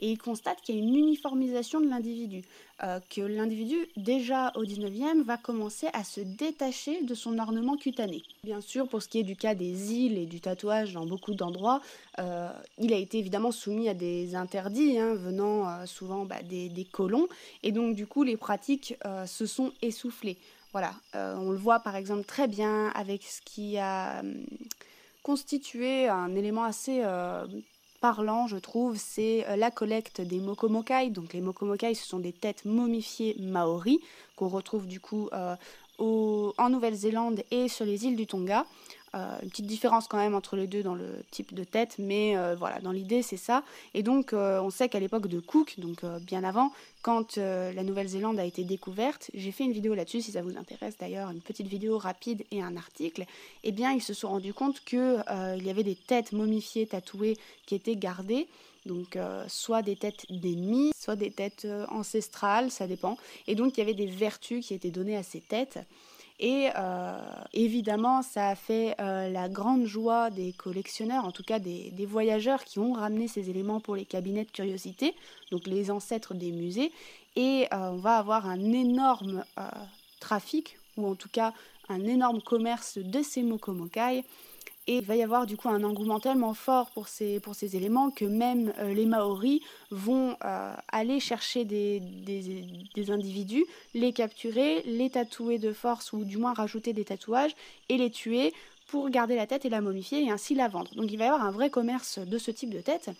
et 0.04 0.10
il 0.10 0.18
constate 0.18 0.60
qu'il 0.60 0.74
y 0.74 0.78
a 0.78 0.82
une 0.82 0.94
uniformisation 0.94 1.80
de 1.80 1.88
l'individu, 1.88 2.42
euh, 2.82 3.00
que 3.08 3.22
l'individu, 3.22 3.88
déjà 3.96 4.52
au 4.54 4.62
19e, 4.62 5.22
va 5.22 5.38
commencer 5.38 5.86
à 5.94 6.04
se 6.04 6.20
détacher 6.20 7.02
de 7.04 7.14
son 7.14 7.38
ornement 7.38 7.78
cutané. 7.78 8.22
Bien 8.42 8.60
sûr, 8.60 8.86
pour 8.86 9.02
ce 9.02 9.08
qui 9.08 9.20
est 9.20 9.22
du 9.22 9.34
cas 9.34 9.54
des 9.54 9.94
îles 9.94 10.18
et 10.18 10.26
du 10.26 10.42
tatouage 10.42 10.92
dans 10.92 11.06
beaucoup 11.06 11.32
d'endroits, 11.32 11.80
euh, 12.18 12.50
il 12.78 12.92
a 12.92 12.98
été 12.98 13.16
évidemment 13.16 13.50
soumis 13.50 13.88
à 13.88 13.94
des 13.94 14.34
interdits 14.34 14.98
hein, 14.98 15.14
venant 15.14 15.66
euh, 15.66 15.86
souvent 15.86 16.26
bah, 16.26 16.42
des, 16.42 16.86
colons, 16.92 17.26
et 17.62 17.72
donc 17.72 17.96
du 17.96 18.06
coup 18.06 18.24
les 18.24 18.36
pratiques 18.36 18.94
se 19.26 19.46
sont 19.46 19.72
essoufflées. 19.80 20.36
Voilà, 20.72 20.92
on 21.14 21.50
le 21.50 21.56
voit 21.56 21.80
par 21.80 21.96
exemple 21.96 22.24
très 22.24 22.46
bien 22.46 22.88
avec 22.88 23.22
ce 23.22 23.40
qui 23.40 23.78
a 23.78 24.20
hum, 24.20 24.44
constitué 25.22 26.08
un 26.08 26.34
élément 26.34 26.64
assez 26.64 27.02
parlant, 28.04 28.46
je 28.46 28.58
trouve, 28.58 28.98
c'est 28.98 29.46
euh, 29.48 29.56
la 29.56 29.70
collecte 29.70 30.20
des 30.20 30.38
mokomokai. 30.38 31.08
Donc 31.08 31.32
les 31.32 31.40
mokomokai, 31.40 31.94
ce 31.94 32.06
sont 32.06 32.18
des 32.18 32.34
têtes 32.34 32.66
momifiées 32.66 33.34
maoris 33.40 33.98
qu'on 34.36 34.48
retrouve 34.48 34.86
du 34.86 35.00
coup 35.00 35.30
euh, 35.32 35.56
en 35.98 36.68
Nouvelle-Zélande 36.68 37.42
et 37.50 37.66
sur 37.68 37.86
les 37.86 38.04
îles 38.04 38.16
du 38.16 38.26
Tonga. 38.26 38.66
Euh, 39.14 39.38
une 39.42 39.50
petite 39.50 39.66
différence 39.66 40.08
quand 40.08 40.16
même 40.16 40.34
entre 40.34 40.56
les 40.56 40.66
deux 40.66 40.82
dans 40.82 40.96
le 40.96 41.22
type 41.30 41.54
de 41.54 41.62
tête, 41.62 41.96
mais 41.98 42.36
euh, 42.36 42.56
voilà, 42.58 42.80
dans 42.80 42.90
l'idée 42.90 43.22
c'est 43.22 43.36
ça. 43.36 43.62
Et 43.92 44.02
donc 44.02 44.32
euh, 44.32 44.60
on 44.60 44.70
sait 44.70 44.88
qu'à 44.88 44.98
l'époque 44.98 45.28
de 45.28 45.38
Cook, 45.38 45.74
donc 45.78 46.04
bien 46.22 46.42
avant, 46.42 46.72
quand 47.02 47.36
la 47.36 47.82
Nouvelle-Zélande 47.82 48.38
a 48.38 48.44
été 48.44 48.64
découverte, 48.64 49.30
j'ai 49.34 49.52
fait 49.52 49.64
une 49.64 49.72
vidéo 49.72 49.94
là-dessus 49.94 50.22
si 50.22 50.32
ça 50.32 50.42
vous 50.42 50.56
intéresse 50.56 50.96
d'ailleurs, 50.98 51.30
une 51.30 51.40
petite 51.40 51.68
vidéo 51.68 51.98
rapide 51.98 52.44
et 52.50 52.62
un 52.62 52.76
article, 52.76 53.26
eh 53.62 53.72
bien 53.72 53.92
ils 53.92 54.02
se 54.02 54.14
sont 54.14 54.30
rendus 54.30 54.54
compte 54.54 54.80
qu'il 54.84 55.22
y 55.62 55.70
avait 55.70 55.82
des 55.82 55.96
têtes 55.96 56.32
momifiées, 56.32 56.86
tatouées 56.86 57.36
qui 57.66 57.74
étaient 57.74 57.96
gardées 57.96 58.48
donc 58.86 59.18
soit 59.48 59.82
des 59.82 59.96
têtes 59.96 60.26
d'ennemis, 60.30 60.92
soit 60.98 61.16
des 61.16 61.30
têtes 61.30 61.66
ancestrales, 61.88 62.70
ça 62.70 62.86
dépend. 62.86 63.16
Et 63.46 63.54
donc 63.54 63.76
il 63.76 63.80
y 63.80 63.82
avait 63.82 63.94
des 63.94 64.06
vertus 64.06 64.66
qui 64.66 64.74
étaient 64.74 64.90
données 64.90 65.16
à 65.16 65.22
ces 65.22 65.40
têtes. 65.40 65.78
Et 66.40 66.68
évidemment, 67.52 68.22
ça 68.22 68.48
a 68.48 68.54
fait 68.56 68.96
la 68.98 69.48
grande 69.48 69.86
joie 69.86 70.30
des 70.30 70.52
collectionneurs, 70.52 71.24
en 71.24 71.30
tout 71.30 71.44
cas 71.44 71.58
des, 71.58 72.06
voyageurs 72.06 72.64
qui 72.64 72.80
ont 72.80 72.94
ramené 72.94 73.28
ces 73.28 73.50
éléments 73.50 73.80
pour 73.80 73.94
les 73.94 74.04
cabinets 74.04 74.44
de 74.44 74.50
curiosité, 74.50 75.14
donc 75.52 75.66
les 75.66 75.90
ancêtres 75.90 76.34
des 76.34 76.50
musées. 76.50 76.90
Et 77.36 77.66
on 77.70 77.96
va 77.96 78.16
avoir 78.16 78.48
un 78.48 78.72
énorme 78.72 79.44
trafic, 80.18 80.76
ou 80.96 81.06
en 81.06 81.14
tout 81.14 81.28
cas 81.28 81.52
un 81.88 82.04
énorme 82.04 82.40
commerce 82.40 82.98
de 82.98 83.22
ces 83.22 83.42
mokomokai. 83.42 84.24
Et 84.86 84.98
il 84.98 85.04
va 85.04 85.16
y 85.16 85.22
avoir 85.22 85.46
du 85.46 85.56
coup 85.56 85.68
un 85.68 85.82
engouement 85.82 86.20
tellement 86.20 86.52
fort 86.52 86.90
pour 86.90 87.08
ces, 87.08 87.40
éléments 87.74 88.10
que 88.10 88.26
même 88.26 88.72
euh, 88.78 88.92
les 88.92 89.06
Maoris 89.06 89.62
vont 89.90 90.36
euh, 90.44 90.74
aller 90.88 91.20
chercher 91.20 91.64
des, 91.64 92.02
individus, 93.08 93.64
les 93.94 94.12
capturer, 94.12 94.82
les 94.82 95.08
tatouer 95.08 95.58
de 95.58 95.72
force 95.72 96.12
ou 96.12 96.24
du 96.24 96.36
moins 96.36 96.52
rajouter 96.52 96.92
des 96.92 97.04
tatouages 97.04 97.54
et 97.88 97.96
les 97.96 98.10
tuer 98.10 98.52
pour 98.86 99.08
garder 99.08 99.36
la 99.36 99.46
tête 99.46 99.64
et 99.64 99.70
la 99.70 99.80
momifier 99.80 100.22
et 100.22 100.30
ainsi 100.30 100.54
la 100.54 100.68
vendre. 100.68 100.94
Donc 100.94 101.10
il 101.10 101.16
va 101.16 101.24
y 101.24 101.28
avoir 101.28 101.44
un 101.44 101.50
vrai 101.50 101.70
commerce 101.70 102.18
de 102.18 102.36
ce 102.36 102.50
type 102.50 102.70
de 102.70 102.80
tête, 102.80 103.10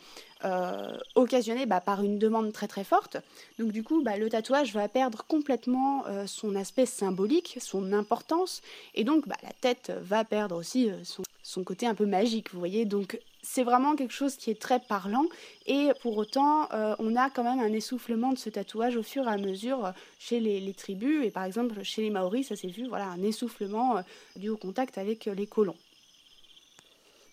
euh, 0.44 0.96
occasionné 1.14 1.66
bah, 1.66 1.80
par 1.80 2.02
une 2.02 2.18
demande 2.18 2.52
très 2.52 2.68
très 2.68 2.84
forte. 2.84 3.16
Donc 3.58 3.72
du 3.72 3.82
coup, 3.82 4.02
bah, 4.02 4.16
le 4.16 4.28
tatouage 4.28 4.72
va 4.72 4.88
perdre 4.88 5.24
complètement 5.26 6.06
euh, 6.06 6.26
son 6.26 6.54
aspect 6.54 6.86
symbolique, 6.86 7.58
son 7.60 7.92
importance, 7.92 8.62
et 8.94 9.04
donc 9.04 9.26
bah, 9.26 9.36
la 9.42 9.52
tête 9.60 9.92
va 10.02 10.24
perdre 10.24 10.56
aussi 10.56 10.90
euh, 10.90 10.96
son, 11.42 11.64
côté 11.64 11.86
un 11.86 11.94
peu 11.94 12.06
magique, 12.06 12.52
vous 12.52 12.58
voyez. 12.58 12.84
Donc 12.84 13.18
c'est 13.42 13.62
vraiment 13.62 13.96
quelque 13.96 14.12
chose 14.12 14.36
qui 14.36 14.50
est 14.50 14.60
très 14.60 14.80
parlant 14.80 15.26
et 15.66 15.90
pour 16.00 16.16
autant 16.16 16.68
euh, 16.72 16.94
on 16.98 17.14
a 17.14 17.30
quand 17.30 17.44
même 17.44 17.60
un 17.60 17.72
essoufflement 17.72 18.32
de 18.32 18.38
ce 18.38 18.48
tatouage 18.48 18.96
au 18.96 19.02
fur 19.02 19.24
et 19.24 19.30
à 19.30 19.36
mesure 19.36 19.92
chez 20.18 20.40
les, 20.40 20.72
tribus 20.72 21.24
et 21.24 21.30
par 21.30 21.44
exemple 21.44 21.82
chez 21.82 22.00
les 22.00 22.10
Maoris 22.10 22.48
ça 22.48 22.56
s'est 22.56 22.68
vu 22.68 22.86
voilà 22.88 23.06
un 23.08 23.22
essoufflement 23.22 24.02
dû 24.36 24.48
au 24.48 24.56
contact 24.56 24.96
avec 24.96 25.26
les 25.26 25.46
colons. 25.46 25.76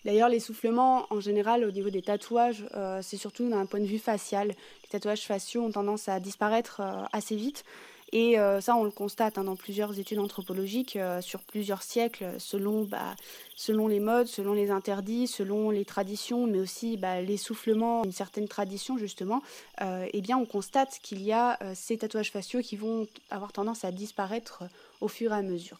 D'ailleurs, 0.04 0.28
l'essoufflement, 0.28 1.06
en 1.10 1.20
général, 1.20 1.64
au 1.64 1.70
niveau 1.70 1.90
des 1.90 2.02
tatouages, 2.02 2.64
c'est 3.02 3.16
surtout 3.16 3.48
d'un 3.48 3.66
point 3.66 3.80
de 3.80 3.86
vue 3.86 3.98
facial. 3.98 4.48
Les 4.48 4.88
tatouages 4.90 5.26
faciaux 5.26 5.62
ont 5.62 5.70
tendance 5.70 6.08
à 6.08 6.18
disparaître 6.18 6.82
assez 7.12 7.36
vite. 7.36 7.64
Et 8.12 8.38
euh, 8.38 8.60
ça, 8.60 8.76
on 8.76 8.84
le 8.84 8.90
constate 8.90 9.38
hein, 9.38 9.44
dans 9.44 9.56
plusieurs 9.56 9.98
études 9.98 10.18
anthropologiques 10.18 10.96
euh, 10.96 11.22
sur 11.22 11.40
plusieurs 11.40 11.82
siècles, 11.82 12.26
selon, 12.38 12.84
bah, 12.84 13.16
selon 13.56 13.88
les 13.88 14.00
modes, 14.00 14.26
selon 14.26 14.52
les 14.52 14.70
interdits, 14.70 15.26
selon 15.26 15.70
les 15.70 15.86
traditions, 15.86 16.46
mais 16.46 16.60
aussi 16.60 16.98
bah, 16.98 17.22
l'essoufflement 17.22 18.02
d'une 18.02 18.12
certaine 18.12 18.48
tradition, 18.48 18.98
justement. 18.98 19.42
Euh, 19.80 20.06
eh 20.12 20.20
bien, 20.20 20.36
on 20.36 20.44
constate 20.44 20.98
qu'il 21.02 21.22
y 21.22 21.32
a 21.32 21.58
ces 21.74 21.96
tatouages 21.96 22.30
faciaux 22.30 22.60
qui 22.60 22.76
vont 22.76 23.06
avoir 23.30 23.52
tendance 23.52 23.84
à 23.84 23.92
disparaître 23.92 24.64
au 25.00 25.08
fur 25.08 25.32
et 25.32 25.36
à 25.36 25.42
mesure. 25.42 25.78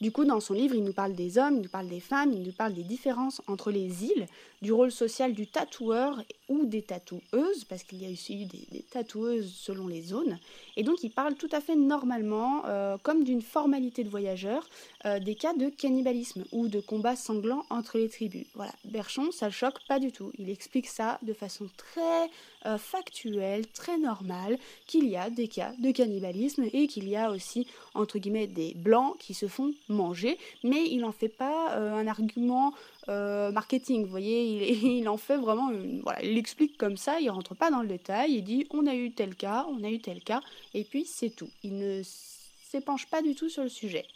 Du 0.00 0.12
coup, 0.12 0.24
dans 0.24 0.40
son 0.40 0.54
livre, 0.54 0.74
il 0.74 0.82
nous 0.82 0.94
parle 0.94 1.12
des 1.12 1.36
hommes, 1.36 1.56
il 1.56 1.62
nous 1.62 1.68
parle 1.68 1.88
des 1.88 2.00
femmes, 2.00 2.32
il 2.32 2.42
nous 2.42 2.52
parle 2.52 2.72
des 2.72 2.84
différences 2.84 3.42
entre 3.46 3.70
les 3.70 4.04
îles, 4.04 4.26
du 4.62 4.72
rôle 4.72 4.90
social 4.90 5.34
du 5.34 5.46
tatoueur 5.46 6.22
ou 6.48 6.64
des 6.64 6.80
tatoueuses, 6.80 7.64
parce 7.68 7.82
qu'il 7.82 8.02
y 8.02 8.06
a 8.06 8.10
aussi 8.10 8.46
des, 8.46 8.82
tatoueuses 8.90 9.52
selon 9.54 9.88
les 9.88 10.00
zones. 10.00 10.38
Et 10.76 10.84
donc, 10.84 11.02
il 11.02 11.10
parle 11.10 11.34
tout 11.34 11.50
à 11.52 11.60
fait 11.60 11.76
normalement, 11.76 12.62
euh, 12.64 12.96
comme 13.02 13.24
d'une 13.24 13.42
formalité 13.42 14.02
de 14.02 14.08
voyageur, 14.08 14.66
euh, 15.04 15.18
des 15.18 15.34
cas 15.34 15.52
de 15.52 15.68
cannibalisme 15.68 16.44
ou 16.50 16.68
de 16.68 16.80
combats 16.80 17.16
sanglants 17.16 17.66
entre 17.68 17.98
les 17.98 18.08
tribus. 18.08 18.46
Voilà, 18.54 18.72
Berchon, 18.86 19.30
ça 19.32 19.46
le 19.46 19.52
choque 19.52 19.86
pas 19.86 19.98
du 19.98 20.12
tout. 20.12 20.32
Il 20.38 20.48
explique 20.48 20.86
ça 20.86 21.18
de 21.22 21.34
façon 21.34 21.68
très 21.76 22.30
euh, 22.66 22.78
factuelle, 22.78 23.66
très 23.68 23.98
normale, 23.98 24.58
qu'il 24.86 25.08
y 25.08 25.16
a 25.16 25.30
des 25.30 25.48
cas 25.48 25.72
de 25.78 25.90
cannibalisme 25.90 26.64
et 26.72 26.86
qu'il 26.86 27.08
y 27.08 27.16
a 27.16 27.30
aussi, 27.30 27.66
entre 27.94 28.18
guillemets, 28.18 28.46
des 28.46 28.74
blancs 28.74 29.16
qui 29.18 29.34
se 29.34 29.48
font 29.48 29.72
manger, 29.88 30.38
mais 30.62 30.86
il 30.86 31.00
n'en 31.00 31.12
fait 31.12 31.28
pas 31.28 31.76
euh, 31.76 31.94
un 31.94 32.06
argument 32.06 32.74
euh, 33.08 33.50
marketing, 33.50 34.04
vous 34.04 34.10
voyez, 34.10 34.72
il, 34.72 34.84
il 34.98 35.08
en 35.08 35.16
fait 35.16 35.36
vraiment, 35.36 35.70
une, 35.70 36.00
voilà, 36.02 36.22
il 36.22 36.34
l'explique 36.34 36.76
comme 36.76 36.96
ça, 36.96 37.20
il 37.20 37.30
rentre 37.30 37.54
pas 37.54 37.70
dans 37.70 37.82
le 37.82 37.88
détail, 37.88 38.32
il 38.32 38.42
dit 38.42 38.66
on 38.70 38.86
a 38.86 38.94
eu 38.94 39.10
tel 39.10 39.34
cas, 39.34 39.66
on 39.70 39.82
a 39.82 39.90
eu 39.90 39.98
tel 39.98 40.22
cas, 40.22 40.42
et 40.74 40.84
puis 40.84 41.04
c'est 41.06 41.30
tout. 41.30 41.50
Il 41.62 41.78
ne 41.78 42.02
s'épanche 42.70 43.06
pas 43.06 43.22
du 43.22 43.34
tout 43.34 43.48
sur 43.48 43.62
le 43.62 43.68
sujet. 43.68 44.06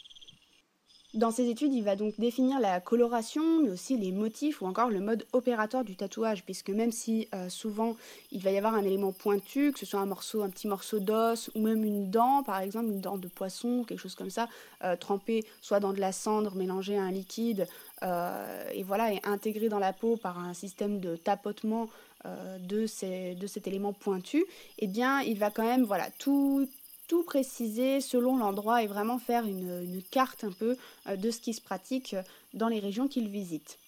Dans 1.15 1.31
ses 1.31 1.49
études, 1.49 1.73
il 1.73 1.81
va 1.85 1.95
donc 1.95 2.19
définir 2.19 2.59
la 2.59 2.81
coloration, 2.81 3.61
mais 3.61 3.69
aussi 3.69 3.97
les 3.97 4.11
motifs 4.11 4.61
ou 4.61 4.65
encore 4.65 4.89
le 4.89 4.99
mode 4.99 5.25
opératoire 5.31 5.85
du 5.85 5.95
tatouage, 5.95 6.43
puisque 6.43 6.69
même 6.69 6.91
si 6.91 7.29
euh, 7.33 7.47
souvent 7.47 7.95
il 8.33 8.41
va 8.41 8.51
y 8.51 8.57
avoir 8.57 8.75
un 8.75 8.83
élément 8.83 9.13
pointu, 9.13 9.71
que 9.71 9.79
ce 9.79 9.85
soit 9.85 10.01
un 10.01 10.05
morceau, 10.05 10.43
un 10.43 10.49
petit 10.49 10.67
morceau 10.67 10.99
d'os 10.99 11.49
ou 11.55 11.61
même 11.61 11.85
une 11.85 12.11
dent, 12.11 12.43
par 12.43 12.59
exemple 12.59 12.87
une 12.87 12.99
dent 12.99 13.17
de 13.17 13.29
poisson, 13.29 13.85
quelque 13.85 14.01
chose 14.01 14.15
comme 14.15 14.29
ça, 14.29 14.49
euh, 14.83 14.97
trempée 14.97 15.45
soit 15.61 15.79
dans 15.79 15.93
de 15.93 16.01
la 16.01 16.11
cendre 16.11 16.53
mélangée 16.55 16.97
à 16.97 17.03
un 17.03 17.11
liquide, 17.11 17.65
euh, 18.03 18.69
et 18.73 18.83
voilà, 18.83 19.13
et 19.13 19.21
intégrée 19.23 19.69
dans 19.69 19.79
la 19.79 19.93
peau 19.93 20.17
par 20.17 20.37
un 20.37 20.53
système 20.53 20.99
de 20.99 21.15
tapotement 21.15 21.87
euh, 22.25 22.57
de, 22.59 23.35
de 23.35 23.47
cet 23.47 23.67
élément 23.67 23.93
pointu, 23.93 24.43
eh 24.79 24.87
bien 24.87 25.21
il 25.21 25.39
va 25.39 25.49
quand 25.49 25.63
même 25.63 25.85
voilà 25.85 26.09
tout 26.19 26.67
tout 27.07 27.23
préciser 27.23 28.01
selon 28.01 28.37
l'endroit 28.37 28.83
et 28.83 28.87
vraiment 28.87 29.19
faire 29.19 29.45
une, 29.45 30.01
carte 30.11 30.43
un 30.43 30.51
peu 30.51 30.77
euh, 31.07 31.15
de 31.15 31.31
ce 31.31 31.39
qui 31.39 31.53
se 31.53 31.61
pratique 31.61 32.13
euh, 32.13 32.21
dans 32.53 32.67
les 32.67 32.79
régions 32.79 33.07
qu'il 33.07 33.29
visite. 33.29 33.79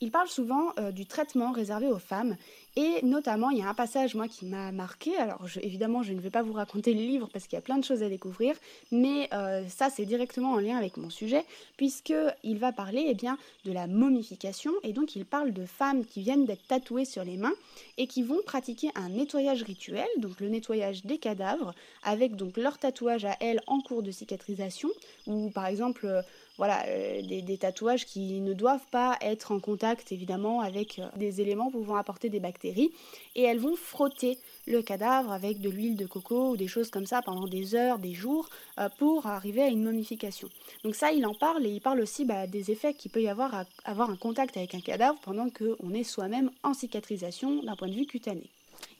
Il 0.00 0.10
parle 0.10 0.28
souvent 0.28 0.72
euh, 0.78 0.90
du 0.90 1.06
traitement 1.06 1.52
réservé 1.52 1.86
aux 1.86 1.98
femmes 1.98 2.36
et 2.76 3.02
notamment 3.02 3.50
il 3.50 3.58
y 3.58 3.62
a 3.62 3.68
un 3.68 3.74
passage 3.74 4.14
moi 4.14 4.28
qui 4.28 4.46
m'a 4.46 4.72
marqué. 4.72 5.16
Alors 5.16 5.44
évidemment 5.60 6.02
je 6.02 6.12
ne 6.12 6.20
vais 6.20 6.30
pas 6.30 6.42
vous 6.42 6.52
raconter 6.52 6.94
le 6.94 7.00
livre 7.00 7.28
parce 7.32 7.46
qu'il 7.46 7.56
y 7.56 7.58
a 7.58 7.62
plein 7.62 7.78
de 7.78 7.84
choses 7.84 8.02
à 8.02 8.08
découvrir, 8.08 8.54
mais 8.90 9.28
euh, 9.32 9.64
ça 9.68 9.90
c'est 9.90 10.04
directement 10.04 10.52
en 10.52 10.58
lien 10.58 10.76
avec 10.76 10.96
mon 10.96 11.10
sujet 11.10 11.44
puisque 11.76 12.14
il 12.42 12.58
va 12.58 12.72
parler 12.72 13.04
eh 13.08 13.14
bien 13.14 13.38
de 13.64 13.72
la 13.72 13.86
momification 13.86 14.72
et 14.82 14.92
donc 14.92 15.16
il 15.16 15.24
parle 15.24 15.52
de 15.52 15.64
femmes 15.64 16.04
qui 16.04 16.22
viennent 16.22 16.44
d'être 16.44 16.66
tatouées 16.66 17.04
sur 17.04 17.24
les 17.24 17.36
mains 17.36 17.54
et 17.98 18.06
qui 18.06 18.22
vont 18.22 18.40
pratiquer 18.44 18.90
un 18.94 19.10
nettoyage 19.10 19.62
rituel, 19.62 20.06
donc 20.18 20.40
le 20.40 20.48
nettoyage 20.48 21.04
des 21.04 21.18
cadavres 21.18 21.74
avec 22.02 22.36
donc 22.36 22.56
leur 22.56 22.78
tatouage 22.78 23.24
à 23.24 23.36
elles 23.40 23.60
en 23.66 23.80
cours 23.80 24.02
de 24.02 24.10
cicatrisation 24.10 24.88
ou 25.26 25.50
par 25.50 25.66
exemple 25.66 26.22
voilà, 26.62 26.84
euh, 26.86 27.22
des, 27.22 27.58
tatouages 27.58 28.06
qui 28.06 28.40
ne 28.40 28.52
doivent 28.52 28.86
pas 28.92 29.18
être 29.20 29.50
en 29.50 29.58
contact 29.58 30.12
évidemment 30.12 30.60
avec 30.60 31.00
euh, 31.00 31.08
des 31.16 31.40
éléments 31.40 31.72
pouvant 31.72 31.96
apporter 31.96 32.28
des 32.28 32.38
bactéries 32.38 32.92
et 33.34 33.42
elles 33.42 33.58
vont 33.58 33.74
frotter 33.74 34.38
le 34.68 34.80
cadavre 34.80 35.32
avec 35.32 35.60
de 35.60 35.68
l'huile 35.68 35.96
de 35.96 36.06
coco 36.06 36.50
ou 36.50 36.56
des 36.56 36.68
choses 36.68 36.88
comme 36.88 37.04
ça 37.04 37.20
pendant 37.20 37.48
des 37.48 37.74
heures, 37.74 37.98
des 37.98 38.14
jours 38.14 38.48
euh, 38.78 38.88
pour 39.00 39.26
arriver 39.26 39.60
à 39.60 39.66
une 39.66 39.82
momification. 39.82 40.48
Donc 40.84 40.94
ça 40.94 41.10
il 41.10 41.26
en 41.26 41.34
parle 41.34 41.66
et 41.66 41.70
il 41.70 41.80
parle 41.80 41.98
aussi 41.98 42.24
bah, 42.24 42.46
des 42.46 42.70
effets 42.70 42.94
qu'il 42.94 43.10
peut 43.10 43.22
y 43.22 43.28
avoir 43.28 43.52
à 43.56 43.64
avoir 43.84 44.08
un 44.08 44.16
contact 44.16 44.56
avec 44.56 44.76
un 44.76 44.80
cadavre 44.80 45.18
pendant 45.24 45.48
qu'on 45.50 45.92
est 45.92 46.04
soi-même 46.04 46.52
en 46.62 46.74
cicatrisation 46.74 47.60
d'un 47.64 47.74
point 47.74 47.88
de 47.88 47.94
vue 47.94 48.06
cutané. 48.06 48.48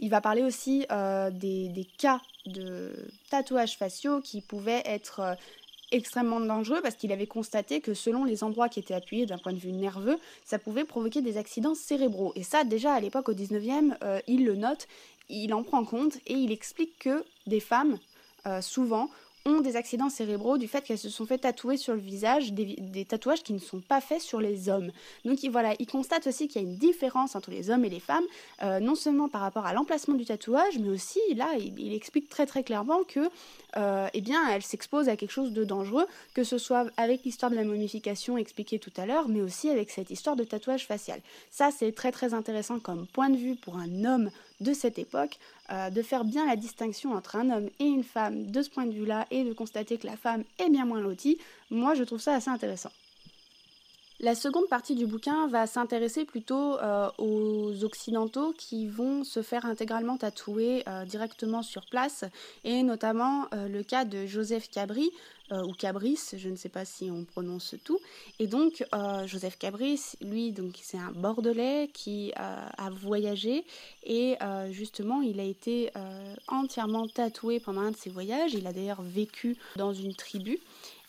Il 0.00 0.10
va 0.10 0.20
parler 0.20 0.42
aussi 0.42 0.84
des, 1.32 1.86
cas 1.96 2.20
de 2.46 2.92
tatouages 3.30 3.76
faciaux 3.76 4.20
qui 4.20 4.40
pouvaient 4.40 4.82
être 4.84 5.36
extrêmement 5.92 6.40
dangereux 6.40 6.80
parce 6.82 6.96
qu'il 6.96 7.12
avait 7.12 7.26
constaté 7.26 7.80
que 7.80 7.94
selon 7.94 8.24
les 8.24 8.42
endroits 8.42 8.68
qui 8.68 8.80
étaient 8.80 8.94
appuyés 8.94 9.26
d'un 9.26 9.38
point 9.38 9.52
de 9.52 9.58
vue 9.58 9.72
nerveux, 9.72 10.18
ça 10.44 10.58
pouvait 10.58 10.84
provoquer 10.84 11.22
des 11.22 11.36
accidents 11.36 11.74
cérébraux. 11.74 12.32
Et 12.34 12.42
ça, 12.42 12.64
déjà 12.64 12.94
à 12.94 13.00
l'époque, 13.00 13.28
au 13.28 13.34
19e, 13.34 13.96
euh, 14.02 14.20
il 14.26 14.44
le 14.44 14.56
note, 14.56 14.88
il 15.28 15.54
en 15.54 15.62
prend 15.62 15.84
compte 15.84 16.16
et 16.26 16.34
il 16.34 16.50
explique 16.50 16.98
que 16.98 17.24
des 17.46 17.60
femmes, 17.60 17.98
euh, 18.46 18.60
souvent, 18.60 19.08
ont 19.44 19.60
des 19.60 19.76
accidents 19.76 20.08
cérébraux 20.08 20.58
du 20.58 20.68
fait 20.68 20.82
qu'elles 20.82 20.98
se 20.98 21.08
sont 21.08 21.26
fait 21.26 21.38
tatouer 21.38 21.76
sur 21.76 21.94
le 21.94 22.00
visage 22.00 22.52
des, 22.52 23.04
tatouages 23.04 23.42
qui 23.42 23.52
ne 23.52 23.58
sont 23.58 23.80
pas 23.80 24.00
faits 24.00 24.20
sur 24.20 24.40
les 24.40 24.68
hommes. 24.68 24.92
Donc 25.24 25.42
il, 25.42 25.50
voilà, 25.50 25.74
il 25.78 25.86
constate 25.86 26.26
aussi 26.26 26.48
qu'il 26.48 26.62
y 26.62 26.64
a 26.64 26.68
une 26.68 26.76
différence 26.76 27.34
entre 27.34 27.50
les 27.50 27.70
hommes 27.70 27.84
et 27.84 27.88
les 27.88 28.00
femmes, 28.00 28.24
euh, 28.62 28.78
non 28.80 28.94
seulement 28.94 29.28
par 29.28 29.40
rapport 29.40 29.66
à 29.66 29.72
l'emplacement 29.72 30.14
du 30.14 30.24
tatouage, 30.24 30.78
mais 30.78 30.88
aussi 30.88 31.20
là, 31.34 31.48
il, 31.58 31.78
il, 31.78 31.92
explique 31.92 32.28
très 32.28 32.46
très 32.46 32.62
clairement 32.62 33.02
que, 33.02 33.28
euh, 33.76 34.08
eh 34.12 34.20
bien, 34.20 34.48
elle 34.50 34.62
s'expose 34.62 35.08
à 35.08 35.16
quelque 35.16 35.30
chose 35.30 35.52
de 35.52 35.64
dangereux, 35.64 36.06
que 36.34 36.44
ce 36.44 36.58
soit 36.58 36.86
avec 36.96 37.24
l'histoire 37.24 37.50
de 37.50 37.56
la 37.56 37.64
momification 37.64 38.36
expliquée 38.36 38.78
tout 38.78 38.92
à 38.96 39.06
l'heure, 39.06 39.28
mais 39.28 39.40
aussi 39.40 39.68
avec 39.70 39.90
cette 39.90 40.10
histoire 40.10 40.36
de 40.36 40.44
tatouage 40.44 40.86
facial. 40.86 41.20
Ça, 41.50 41.70
c'est 41.70 41.92
très 41.92 42.12
très 42.12 42.34
intéressant 42.34 42.78
comme 42.78 43.06
point 43.06 43.30
de 43.30 43.36
vue 43.36 43.56
pour 43.56 43.76
un 43.76 44.04
homme 44.04 44.30
de 44.60 44.72
cette 44.72 44.98
époque, 44.98 45.38
euh, 45.70 45.90
de 45.90 46.02
faire 46.02 46.24
bien 46.24 46.46
la 46.46 46.56
distinction 46.56 47.12
entre 47.12 47.36
un 47.36 47.50
homme 47.50 47.70
et 47.78 47.84
une 47.84 48.04
femme 48.04 48.50
de 48.50 48.62
ce 48.62 48.70
point 48.70 48.86
de 48.86 48.92
vue-là 48.92 49.26
et 49.30 49.44
de 49.44 49.52
constater 49.52 49.98
que 49.98 50.06
la 50.06 50.16
femme 50.16 50.44
est 50.58 50.70
bien 50.70 50.84
moins 50.84 51.00
lotie, 51.00 51.38
moi 51.70 51.94
je 51.94 52.04
trouve 52.04 52.20
ça 52.20 52.34
assez 52.34 52.50
intéressant. 52.50 52.90
La 54.24 54.36
seconde 54.36 54.68
partie 54.68 54.94
du 54.94 55.04
bouquin 55.04 55.48
va 55.48 55.66
s'intéresser 55.66 56.24
plutôt 56.24 56.78
euh, 56.78 57.10
aux 57.18 57.82
Occidentaux 57.82 58.54
qui 58.56 58.86
vont 58.86 59.24
se 59.24 59.42
faire 59.42 59.66
intégralement 59.66 60.16
tatouer 60.16 60.84
euh, 60.86 61.04
directement 61.04 61.62
sur 61.62 61.84
place, 61.86 62.24
et 62.62 62.84
notamment 62.84 63.46
euh, 63.52 63.66
le 63.66 63.82
cas 63.82 64.04
de 64.04 64.24
Joseph 64.26 64.70
Cabri, 64.70 65.10
ou 65.66 65.74
Cabris, 65.74 66.18
je 66.34 66.48
ne 66.48 66.56
sais 66.56 66.70
pas 66.70 66.86
si 66.86 67.10
on 67.10 67.26
prononce 67.26 67.74
tout. 67.84 67.98
Et 68.38 68.46
donc, 68.46 68.86
Joseph 69.26 69.58
Cabris, 69.58 70.00
lui, 70.22 70.54
c'est 70.80 70.96
un 70.96 71.10
Bordelais 71.10 71.90
qui 71.92 72.32
a 72.34 72.88
voyagé, 72.90 73.66
et 74.02 74.38
justement, 74.70 75.20
il 75.20 75.38
a 75.40 75.44
été 75.44 75.90
entièrement 76.48 77.06
tatoué 77.06 77.60
pendant 77.60 77.82
un 77.82 77.90
de 77.90 77.96
ses 77.96 78.08
voyages. 78.08 78.54
Il 78.54 78.66
a 78.66 78.72
d'ailleurs 78.72 79.02
vécu 79.02 79.58
dans 79.76 79.92
une 79.92 80.14
tribu 80.14 80.58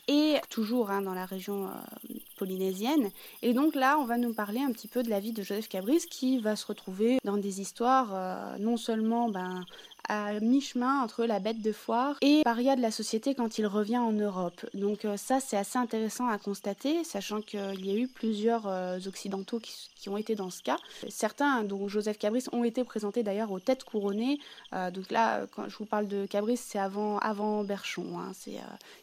et 0.08 0.36
toujours 0.50 0.92
hein, 0.92 1.02
dans 1.02 1.14
la 1.14 1.26
région 1.26 1.68
euh, 1.68 2.14
polynésienne. 2.38 3.10
Et 3.42 3.54
donc 3.54 3.76
là, 3.76 3.98
on 4.00 4.06
va 4.06 4.18
nous 4.18 4.34
parler 4.34 4.60
un 4.60 4.72
petit 4.72 4.88
peu 4.88 5.04
de 5.04 5.10
la 5.10 5.20
vie 5.20 5.32
de 5.32 5.44
Joseph 5.44 5.70
Cabris 5.70 6.06
qui 6.10 6.40
va 6.40 6.56
se 6.56 6.66
retrouver 6.66 7.20
dans 7.24 7.38
des 7.38 7.62
histoires 7.62 8.10
euh, 8.14 8.58
non 8.60 8.78
seulement 8.78 9.30
ben, 9.30 9.64
à 10.10 10.40
mi-chemin 10.40 11.02
entre 11.02 11.26
la 11.26 11.40
bête 11.40 11.62
de 11.62 11.72
foire 11.72 12.18
et 12.22 12.42
paria 12.44 12.76
de 12.76 12.82
la 12.82 12.92
société 12.92 13.36
quand 13.36 13.58
il 13.58 13.66
revient 13.66 13.98
en 13.98 14.12
Europe. 14.12 14.66
Donc 14.74 15.06
euh, 15.06 15.18
ça 15.18 15.40
c'est 15.40 15.58
assez 15.58 15.78
intéressant 15.78 16.28
à 16.28 16.38
constater, 16.38 17.04
sachant 17.04 17.42
qu'il 17.42 17.86
y 17.86 17.92
a 17.92 17.98
eu 17.98 18.08
plusieurs 18.08 18.68
euh, 18.68 19.00
occidentaux 19.06 19.60
qui, 19.60 20.10
ont 20.10 20.18
été 20.18 20.36
dans 20.36 20.50
ce 20.50 20.62
cas. 20.62 20.76
Certains, 21.08 21.64
dont 21.64 21.88
Joseph 21.88 22.18
Cabris, 22.18 22.44
ont 22.52 22.66
été 22.66 22.84
présentés 22.84 23.24
d'ailleurs 23.24 23.52
aux 23.52 23.62
têtes 23.62 23.86
couronnées. 23.86 24.38
Euh, 24.74 24.92
donc 24.92 25.10
là, 25.12 25.48
quand 25.56 25.70
je 25.70 25.78
vous 25.78 25.86
parle 25.86 26.10
de 26.10 26.26
Cabris, 26.26 26.58
c'est 26.58 26.78
avant, 26.78 27.64
Berchon, 27.64 28.20
hein, 28.20 28.32
c'est 28.34 28.60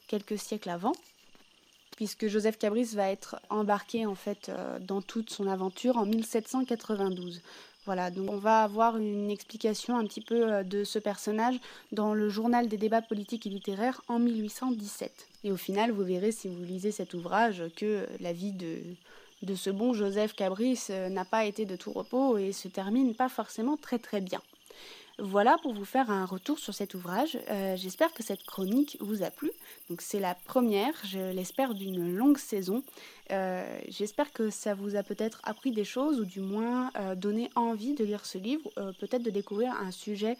quelques 0.08 0.38
siècles 0.38 0.68
avant 0.68 0.92
puisque 1.96 2.28
Joseph 2.28 2.58
Cabris 2.58 2.94
va 2.94 3.10
être 3.10 3.36
embarqué 3.50 4.06
en 4.06 4.14
fait 4.14 4.50
dans 4.80 5.02
toute 5.02 5.28
son 5.28 5.46
aventure 5.46 5.98
en 5.98 6.06
1792. 6.06 7.42
Voilà, 7.86 8.10
donc 8.10 8.30
on 8.30 8.36
va 8.36 8.62
avoir 8.62 8.98
une 8.98 9.30
explication 9.30 9.96
un 9.96 10.04
petit 10.04 10.20
peu 10.20 10.52
euh, 10.52 10.62
de 10.62 10.84
ce 10.84 10.98
personnage 10.98 11.58
dans 11.92 12.12
le 12.12 12.28
journal 12.28 12.68
des 12.68 12.76
débats 12.76 13.00
politiques 13.00 13.46
et 13.46 13.50
littéraires 13.50 14.02
en 14.08 14.18
1817. 14.18 15.28
Et 15.44 15.52
au 15.52 15.56
final, 15.56 15.90
vous 15.90 16.04
verrez 16.04 16.30
si 16.30 16.48
vous 16.48 16.62
lisez 16.62 16.92
cet 16.92 17.14
ouvrage 17.14 17.64
que 17.76 18.06
la 18.20 18.34
vie 18.34 18.52
de, 18.52 18.78
de 19.42 19.54
ce 19.54 19.70
bon 19.70 19.94
Joseph 19.94 20.34
Cabris 20.34 20.88
euh, 20.90 21.08
n'a 21.08 21.24
pas 21.24 21.46
été 21.46 21.64
de 21.64 21.76
tout 21.76 21.92
repos 21.92 22.36
et 22.36 22.52
se 22.52 22.68
termine 22.68 23.14
pas 23.14 23.30
forcément 23.30 23.78
très 23.78 23.98
très 23.98 24.20
bien. 24.20 24.40
Voilà 25.22 25.58
pour 25.58 25.74
vous 25.74 25.84
faire 25.84 26.10
un 26.10 26.24
retour 26.24 26.58
sur 26.58 26.72
cet 26.72 26.94
ouvrage. 26.94 27.38
Euh, 27.50 27.76
j'espère 27.76 28.14
que 28.14 28.22
cette 28.22 28.42
chronique 28.44 28.96
vous 29.00 29.22
a 29.22 29.30
plu. 29.30 29.50
C'est 29.98 30.18
la 30.18 30.34
première, 30.34 30.94
je 31.04 31.18
l'espère, 31.32 31.74
d'une 31.74 32.16
longue 32.16 32.38
saison. 32.38 32.82
Euh, 33.30 33.80
j'espère 33.88 34.32
que 34.32 34.48
ça 34.48 34.72
vous 34.72 34.96
a 34.96 35.02
peut-être 35.02 35.42
appris 35.44 35.72
des 35.72 35.84
choses 35.84 36.20
ou 36.20 36.24
du 36.24 36.40
moins 36.40 36.90
euh, 36.98 37.14
donné 37.14 37.50
envie 37.54 37.92
de 37.94 38.02
lire 38.02 38.24
ce 38.24 38.38
livre, 38.38 38.70
peut-être 38.98 39.22
de 39.22 39.30
découvrir 39.30 39.74
un 39.74 39.90
sujet 39.90 40.36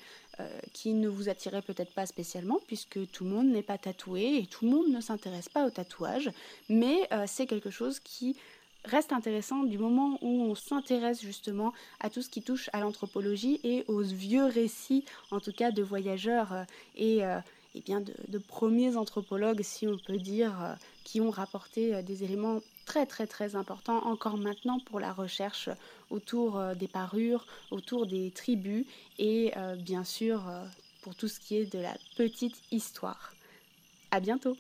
qui 0.73 0.95
ne 0.95 1.07
vous 1.07 1.29
attirait 1.29 1.61
peut-être 1.61 1.93
pas 1.93 2.07
spécialement 2.07 2.61
puisque 2.67 3.11
tout 3.11 3.25
le 3.25 3.31
monde 3.31 3.49
n'est 3.49 3.63
pas 3.63 3.77
tatoué 3.77 4.39
et 4.39 4.47
tout 4.47 4.65
le 4.65 4.71
monde 4.71 4.89
ne 4.89 5.03
s'intéresse 5.03 5.51
pas 5.51 5.67
au 5.67 5.71
tatouage. 5.71 6.31
Mais 6.71 7.07
c'est 7.27 7.47
quelque 7.47 7.69
chose 7.69 8.01
qui 8.01 8.37
reste 8.85 9.13
intéressant 9.13 9.65
du 9.65 9.79
moment 9.79 10.19
où 10.23 10.43
on 10.43 10.55
s'intéresse 10.55 11.21
justement 11.21 11.73
à 12.01 12.11
tout 12.11 12.23
ce 12.23 12.31
qui 12.31 12.43
touche 12.43 12.71
à 12.73 12.81
l'anthropologie 12.81 13.61
et 13.63 13.85
aux 13.89 14.03
vieux 14.03 14.47
récits, 14.47 15.05
en 15.31 15.41
tout 15.41 15.53
cas 15.53 15.71
de 15.71 15.83
voyageurs 15.83 16.53
euh, 16.53 16.65
et, 16.97 17.25
euh, 17.25 17.39
bien 17.85 18.01
de, 18.01 18.39
premiers 18.39 18.97
anthropologues, 18.97 19.63
si 19.63 19.87
on 19.87 19.99
peut 19.99 20.19
dire, 20.19 20.63
euh, 20.63 20.75
qui 21.05 21.21
ont 21.21 21.31
rapporté 21.31 22.03
des 22.03 22.25
éléments 22.25 22.61
très 22.87 23.07
très 23.07 23.27
très 23.27 23.55
importants 23.55 24.05
encore 24.07 24.37
maintenant 24.37 24.81
pour 24.81 24.99
la 24.99 25.13
recherche 25.13 25.69
autour 26.11 26.61
des 26.75 26.89
parures, 26.89 27.47
autour 27.71 28.07
des 28.07 28.33
tribus 28.33 28.85
et 29.19 29.53
bien 29.79 30.03
sûr 30.03 30.43
pour 31.03 31.15
tout 31.15 31.29
ce 31.29 31.39
qui 31.39 31.57
est 31.57 31.73
de 31.73 31.79
la 31.79 31.95
petite 32.17 32.61
histoire. 32.73 33.33
À 34.11 34.19
bientôt 34.19 34.57